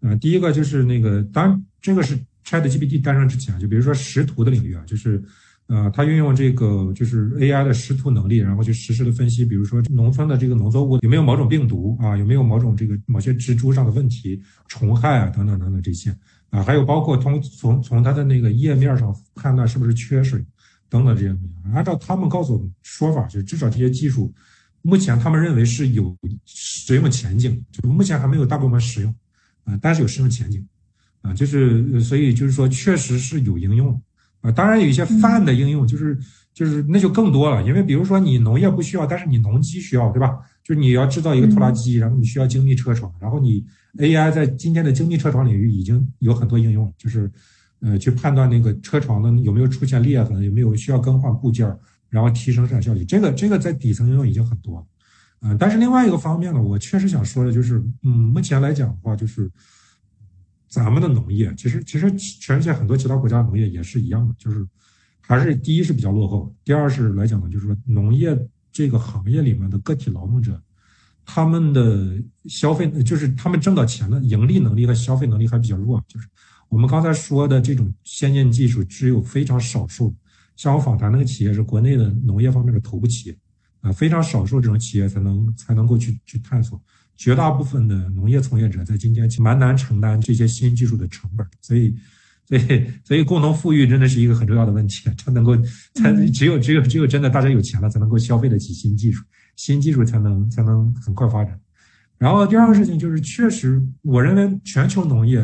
[0.00, 5.22] 呃，第一个就是那个，当然这个是 ChatGPT 诞生之前，就比如说识图的领域啊，就是。
[5.72, 14.38] 呃，它运用这个就是 AI 的识图能力，然后去实时的分析，比如说农村的这个农作物有没有某种病毒啊，有没有某种这个某些植株上的问题、
[14.68, 16.14] 虫害啊等等等等这些
[16.50, 20.44] 啊，还有包括从从从它的那个叶面上判断是不是缺水
[20.90, 21.72] 等等这些东西。
[21.72, 24.30] 按照他们告诉我们说法，就至少这些技术
[24.82, 29.14] 目前他们认为是有使用前景，就目前还没有大规模使用
[29.64, 30.68] 啊，但是有使用前景
[31.22, 33.98] 啊，就是所以就是说确实是有应用。
[34.42, 36.18] 啊，当然有一些泛的应用，就是
[36.52, 40.36] 就是那就更多了，因为比如说你农业不需要，但是你农机需要，对吧？
[40.64, 43.64] 就是你要制造一个拖拉机，然后你需要精密车床，然后你
[43.98, 47.30] AI 在今天的精密车床领域已经有很多应用，就是
[47.80, 51.66] 呃去判断那个车床的有没有出现裂痕，有没有需要更换部件，
[52.10, 53.04] 然后提升生产效率。
[53.04, 54.84] 这个这个在底层应用已经很多，
[55.42, 59.48] 嗯，但是另外一个方面呢，我确实想说的就是，嗯，目前来讲的话，就是。
[60.72, 64.66] 咱们的农业其实，其实全世界很多其他国家农业也是一样的，就是
[65.20, 68.34] 还是第一是比较落后，第二是来讲呢，就是说农业
[68.72, 70.58] 这个行业里面的个体劳动者，
[71.26, 76.26] 他们的消费就是他们挣到钱的盈利能力和消费能力还比较弱，就是
[76.70, 80.16] 我们刚才说的这种先进技术，只有非常少数，
[80.56, 83.38] 像我访谈那个企业是国内的农业方面的头部企业，
[83.82, 86.80] 啊，非常少数这种企业才能才能够去去探索。
[87.16, 91.94] 绝大部分的农业从业者在今天蛮难承担这些新技术的成本，所以，
[92.46, 95.08] 所以，所以共同富裕真的是一个很重要的问题。
[95.16, 95.56] 它能够，
[95.94, 99.24] 才只有只有只有真的大家有钱了，才能够消费得起新技术，
[99.56, 101.58] 新技术才能才能很快发展。
[102.18, 105.38] 然后第二个事情就是，确实，我认为全球农业，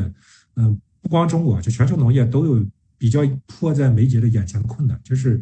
[0.57, 2.65] 嗯，不光中国，就全球农业都有
[2.97, 5.41] 比较迫在眉睫的眼前的困难，就是，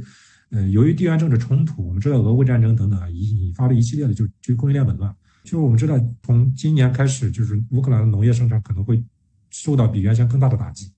[0.51, 5.15] 呃，由于地缘政治冲突，我们知道俄乌战争等等引引发了一系列的就就供应链紊乱。
[5.47, 9.01] 就是我们知道，从今年开始，就是乌克兰的农业生产可能会
[9.49, 10.91] 受到比原先更大的打击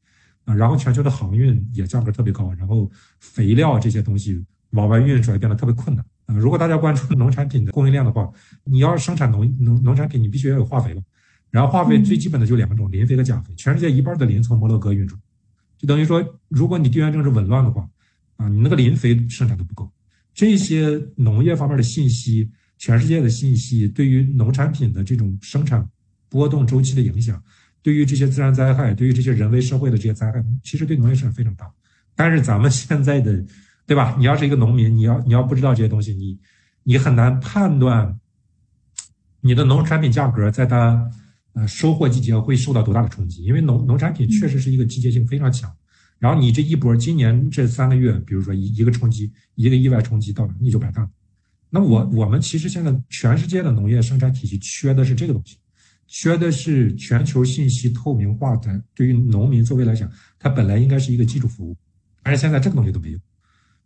[0.47, 0.55] 啊。
[0.55, 6.35] 然后全球的航运也价格特别高，然后肥料这些东西往外运出来变得特别困难啊。
[6.35, 8.27] 如果大家关注农产品的供应链的话，
[8.65, 11.03] 你要生产农农农产品，你必须要有化肥了。
[11.51, 13.55] 然后化肥最基本的就两种，磷肥和钾肥。
[13.55, 15.15] 全世界一半的磷从摩洛哥运出，
[15.77, 17.87] 就等于说，如果你地缘政治紊乱的话，
[18.39, 19.91] 啊，你那个磷肥生产的不够。
[20.33, 22.51] 这些农业方面的信息。
[22.79, 25.87] 全世界的信息对于农产品的这种生产
[26.29, 27.43] 波动周期的影响，
[27.83, 31.71] 对于这些自然灾害，对于这些人为社会的这些灾害，其实对农业生产非常大。
[32.15, 33.45] 但是咱们现在的，
[33.87, 34.15] 对吧？
[34.19, 36.39] 你要是一个农民，你要你要不知道这些东西，你
[36.83, 38.19] 你很难判断
[39.41, 41.11] 你的农产品价格在它
[41.55, 45.73] 呃收获季节会受到多大的冲击，因为农农产品确实是一个季节性非常强。
[46.19, 51.11] 然后你这一波今年这三个月，比如说一一个冲击，一个意外冲击到了，你就白干了。
[51.71, 55.59] 那我我们其实现在全世界的农业生产体系缺的是这个东西，
[56.07, 58.83] 缺的是全球信息透明化的。
[58.95, 61.77] 对于农民作为来讲，它本来应该是一个基础服务，
[62.23, 63.19] 但是现在这个东西都没有。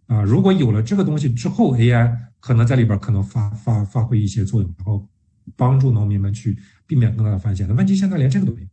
[0.06, 5.08] 啊，如果有了这个东西之后，AI 可能在里边可能发发发挥一些作用，然后
[5.56, 6.56] 帮助农民们去
[6.86, 7.66] 避免更大的风险。
[7.66, 8.66] 那问题现在连这个都没有，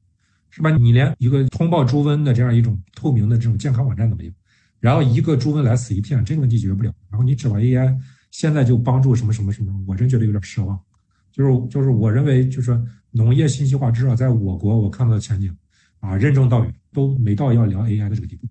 [0.49, 0.69] 是吧？
[0.77, 4.31] 你连一个通报猪瘟的这样一种透明的这种健康网站都没有，
[4.79, 6.93] 然后一个猪瘟来死一片，这个问题解决不了。
[7.09, 7.97] 然后你指望 AI？
[8.39, 10.79] 现在就帮助什么什么什么，我真觉得有点失望。
[11.33, 15.53] 就是就是，我认为就是农业信息化，至少在我国，我看到的前景
[15.99, 18.47] 啊，任重道远，都没到要聊 AI 的这个地步。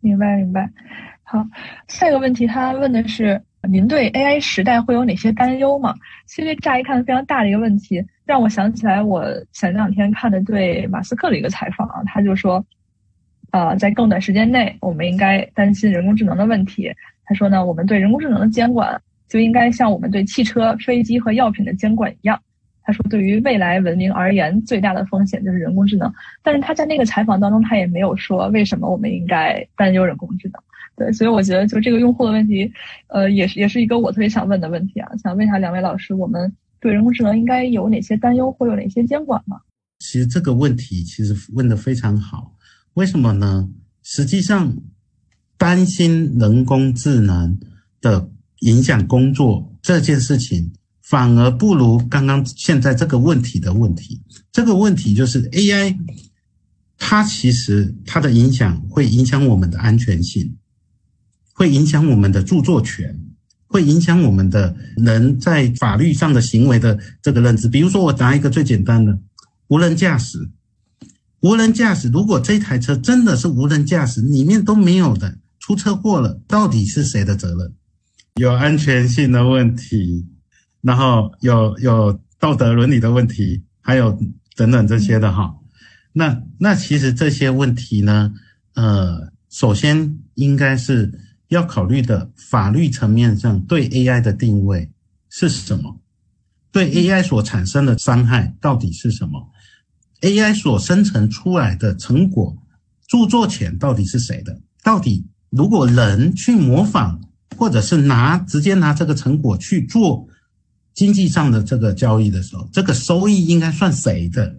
[0.00, 0.68] 明白明白。
[1.22, 1.46] 好，
[1.86, 5.94] 下一个问题，他问的是您对 AI 时代会有哪些担忧吗？
[6.26, 12.66] 其实乍一看非常大的一个问题，让我想起来我前两天看的对马斯克的一个采访，他就说，
[13.52, 16.92] 呃，在更短时间内，我们应该担心人工智能的问题。
[17.26, 19.00] 他说呢，我们对人工智能的监管。
[19.30, 22.38] 就应该像我们对汽车、飞机和药品的监管一样。
[22.82, 26.12] 他说，对于未来文明而言，最大的风险就是人工智能。
[26.42, 30.60] 但是他在那个采访当中，他也没有说为什么我们应该担忧人工智能。
[30.96, 32.68] 对，所以我觉得就这个用户的问题，
[33.06, 35.08] 呃，也是也是一个我特别想问的问题啊。
[35.22, 39.60] 想问一下两位老师，我们对人工智能应该有哪些担忧，或有哪些监管吗？
[40.00, 42.52] 其实这个问题其实问的非常好。
[42.94, 43.68] 为什么呢？
[44.02, 44.74] 实际上，
[45.56, 47.56] 担心人工智能
[48.00, 48.28] 的。
[48.60, 50.72] 影响工作这件事情，
[51.02, 54.20] 反而不如刚刚现在这个问题的问题。
[54.52, 55.96] 这个问题就是 AI，
[56.98, 60.56] 它其实它的影响会影响我们的安全性，
[61.54, 63.18] 会影响我们的著作权，
[63.66, 67.68] 会影响我们的人在法律上的行为的这个认知。
[67.68, 69.18] 比如说，我拿一个最简单的
[69.68, 70.50] 无人驾驶，
[71.40, 77.72] 无人驾驶，如果这台车真的是无人驾驶，里面都没有的，出车祸了，到底是谁的责任？
[78.36, 80.26] 有安全性的问题，
[80.80, 84.18] 然后有有道德伦理的问题，还有
[84.56, 85.54] 等等这些的哈。
[86.12, 88.32] 那那其实这些问题呢，
[88.74, 91.12] 呃，首先应该是
[91.48, 94.90] 要考虑的法律层面上对 AI 的定位
[95.28, 96.00] 是什么？
[96.72, 99.50] 对 AI 所产生的伤害到底是什么
[100.20, 102.56] ？AI 所生成出来的成果，
[103.08, 104.60] 著作权到底是谁的？
[104.82, 107.20] 到底如果人去模仿？
[107.56, 110.26] 或者是拿直接拿这个成果去做
[110.94, 114.56] 经济上的这个交易的时候，这个收益应该算谁的？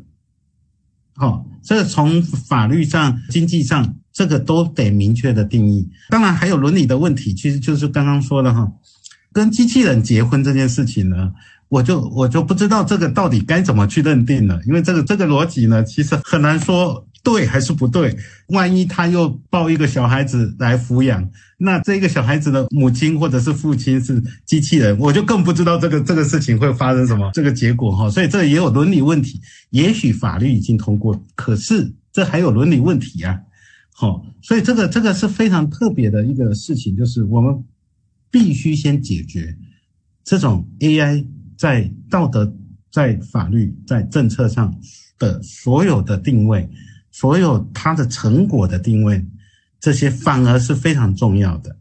[1.15, 5.89] 好，这个从法律上、经济上，这个都得明确的定义。
[6.09, 8.71] 当然还有伦理的问题，其实就是刚刚说的哈，
[9.33, 11.31] 跟机器人结婚这件事情呢，
[11.69, 17.05] 我就我就不知道这个到底该怎么去认定了，因为这个这个逻辑呢，其实很难说。
[17.23, 18.17] 对还是不对？
[18.47, 28.09] 万一他又抱一个小孩子来抚养，那这个小孩子的母亲或者是父亲是机器人，我就更不知道这个这个事情会发生什么这个结果哈。
[28.09, 29.39] 所以这也有伦理问题。
[29.69, 33.39] 也许法律已经通过，可是这还有伦理问题啊。
[33.93, 37.63] 好，所以这个这个是非常特别的一个事情，就是我们
[38.31, 39.55] 必须先解决
[40.23, 41.23] 这种 AI
[41.55, 42.51] 在道德、
[42.91, 44.75] 在法律、在政策上
[45.19, 46.67] 的所有的定位。
[47.11, 49.23] 所有它的成果的定位，
[49.79, 51.75] 这些反而是非常重要的。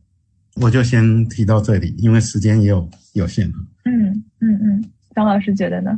[0.57, 3.48] 我就先提到这里，因为时间也有有限。
[3.85, 4.85] 嗯嗯嗯，
[5.15, 5.90] 张老师觉得呢？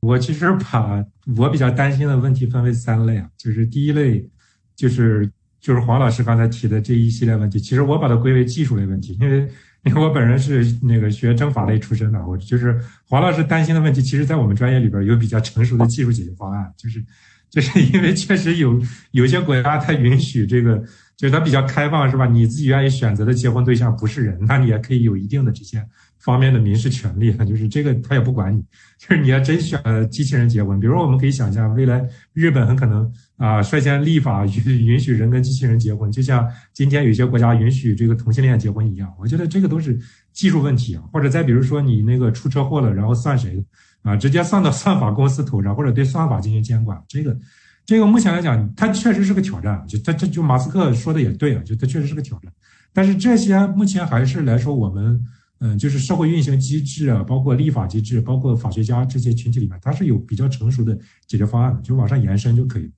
[0.00, 1.04] 我其实把
[1.36, 4.28] 我比较担心的问题分为三类啊，就是第一类，
[4.76, 5.30] 就是
[5.60, 9.48] 就是黄老师刚才提的这一系列问题，其实我把它归为技术类问题，因为
[9.84, 17.02] 因为我本人是那个学政法类出身的，我就是黄老师担心的问题，其实在我们专业里边有比较成熟的技术解决方案，就是。
[17.50, 18.80] 就是因为确实有
[19.12, 20.78] 有些国家它允许这个，
[21.16, 22.26] 就是它比较开放，是吧？
[22.26, 25.82] 你自己愿意选择的结婚对象不是人，那你也可以有一定的这些
[26.18, 28.62] 方面的民事权利，就是这个他也不管你，
[28.98, 29.80] 就是你要真选
[30.10, 39.10] 机器人结婚，比如说我们可以想象，未来日本很可能啊率先立法允允许人跟机器人结婚，就像今天有些国家允许这个同性恋结婚一样。
[39.18, 39.98] 我觉得这个都是
[40.32, 43.64] 技术问题啊，或者再比如说你那个出车祸了，然后算谁的
[44.02, 44.16] 啊？
[44.16, 47.38] 直接算到算法公司头上，或者对算法进行监管，这个
[47.84, 49.84] 这个目前来讲，它确实是个挑战。
[49.86, 52.52] 就它这就马斯克说的也对啊，就它确实是个挑战。
[52.92, 55.22] 但是这些目前还是来说我们。
[55.60, 60.96] 嗯，就是社会运行机制啊，包括立法机制，包括法学家这些群体里面，它是有比较成熟的
[61.26, 62.88] 解决方案的，就往上延伸就可以。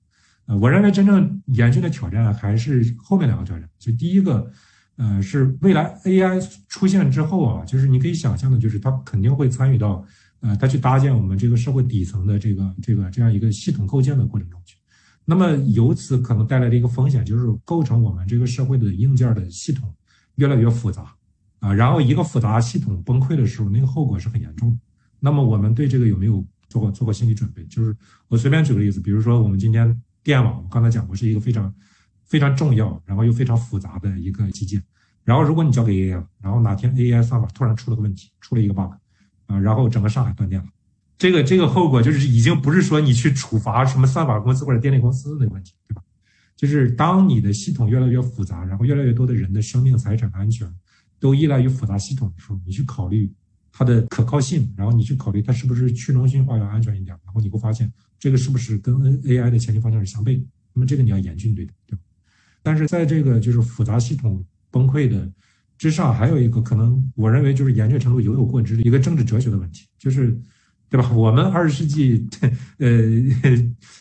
[0.45, 3.67] 呃，我认为真正严峻的挑战还是后面两个挑战。
[3.79, 4.47] 就第一个，
[4.97, 10.05] 呃，是未来 AI 出现之后啊，就是你可以想象的，就是它肯定会参与到，
[10.41, 14.75] 呃，它去搭建我们这个社会底层的这个这个这样一个系统构建的过程中去。
[15.23, 19.93] 那么由此可能带来的一个风险，就是构成我们这个社会的硬件的系统
[20.35, 21.15] 越来越复杂。
[21.59, 24.77] 啊，然后一个复杂系统崩溃的时候，那个后果是很严重的。
[25.19, 27.63] 那么我们对这个有没有做过做过心理准备？
[27.65, 27.95] 就是
[28.27, 31.71] 我随便举个例子，比如说我们今天电网，刚才讲过是一个非常
[32.25, 34.83] 非常重要，然后又非常复杂的一个基建。
[35.23, 38.91] 然后如果你交给 AI，然后哪天 AI 算法突然出了个问题，出了一个 bug，
[39.51, 40.67] 啊，然后整个上海断电了，
[41.17, 46.01] 这个这个后果就是已经不是说你去处罚什么算法公司或者电力公司的问题，对吧？
[46.55, 50.73] 就是当你的系统越来越复杂，然后越来越多的人的生命财产安全。
[51.21, 53.31] 都依赖于复杂系统的时候，你去考虑
[53.71, 60.43] 它的可靠性，然后你去考虑它是不是去中心化要安全一点，然后你会发现这个是不是跟 N A I 的前进方向是相悖的？
[60.73, 62.01] 那么这个你要严峻对待，对吧？
[62.63, 65.31] 但是在这个就是复杂系统崩溃的
[65.81, 70.39] 之上，还有一个可能，我认为就是严峻程度犹有过之的一个政治哲学的问题，就是
[70.91, 71.11] 对吧？
[71.11, 72.23] 我们二十世纪，
[72.77, 72.91] 呃，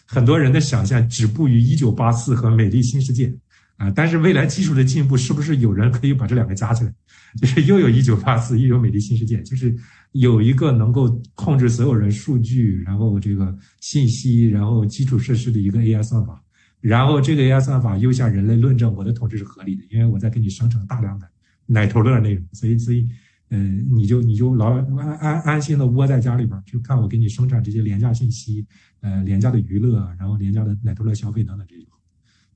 [0.05, 3.35] 很多人的想象止步于一九八四和美丽新世界。
[3.81, 3.91] 啊！
[3.97, 6.93] 但是未来技术的进步，是不是有人可以把这两个加起来？
[7.41, 9.75] 就是又有一九八四，又有美丽新世界，就是
[10.13, 16.45] 有一个能够控制所有人数据，然后这个信息，然后基础设施的一个 AI 算法，
[16.83, 21.27] 然后这个 AI 算法又向人类论证我的统治是合理的，因为我在给你生成大量的
[21.73, 23.09] 奶头乐那种，所以所以，
[23.51, 28.67] 嗯，你就你就老安安安心的窝在家里边，就看我给你生产这些廉价信息，
[29.01, 31.87] 呃，廉价的娱乐，然后廉价的奶头乐消费等等这些。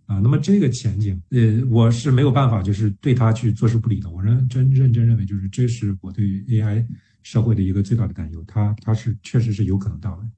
[0.07, 4.11] 啊，那么这个前景，呃，我是没有办法，就是对他去坐视不理的。
[4.11, 6.87] 我认真认真认为，就是这是我对 AI
[7.23, 8.45] 社会的一个最大的担忧。
[8.47, 10.31] 它它是确实是有可能到来。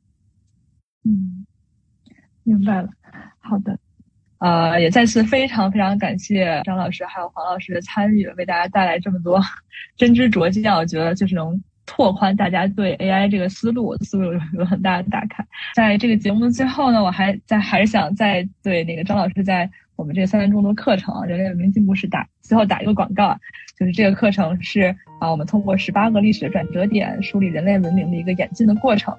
[1.02, 1.44] 嗯，
[2.44, 2.88] 明白了。
[3.40, 3.76] 好的，
[4.38, 9.40] 呃，也再次非常非常感谢张老师还有黄老师的参与，为大家带来这么多
[9.96, 10.72] 真知灼见。
[10.72, 11.62] 我觉得就是能。
[11.88, 15.46] 拓宽大家对 AI 这个思路，思路有很大的打开。
[15.72, 23.38] 在这个节目的最后呢，我还在还是想再对那个张老师在我们这三年中的课程《人类文明进步史》打最后打一个广告，
[23.78, 29.16] 就是这个课程是啊，我们通过十八个历史的转折点，梳理人类文明的一个演进的过程，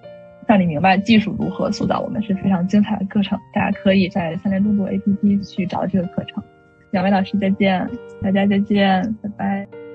[0.47, 3.37] 让你明白技术如何塑造我们，是非常精彩的课程。
[3.53, 6.41] 大家可以在三联中读 APP 去找这个课程。
[6.91, 7.85] 两位老师再见，
[8.21, 9.86] 大家再见，拜拜。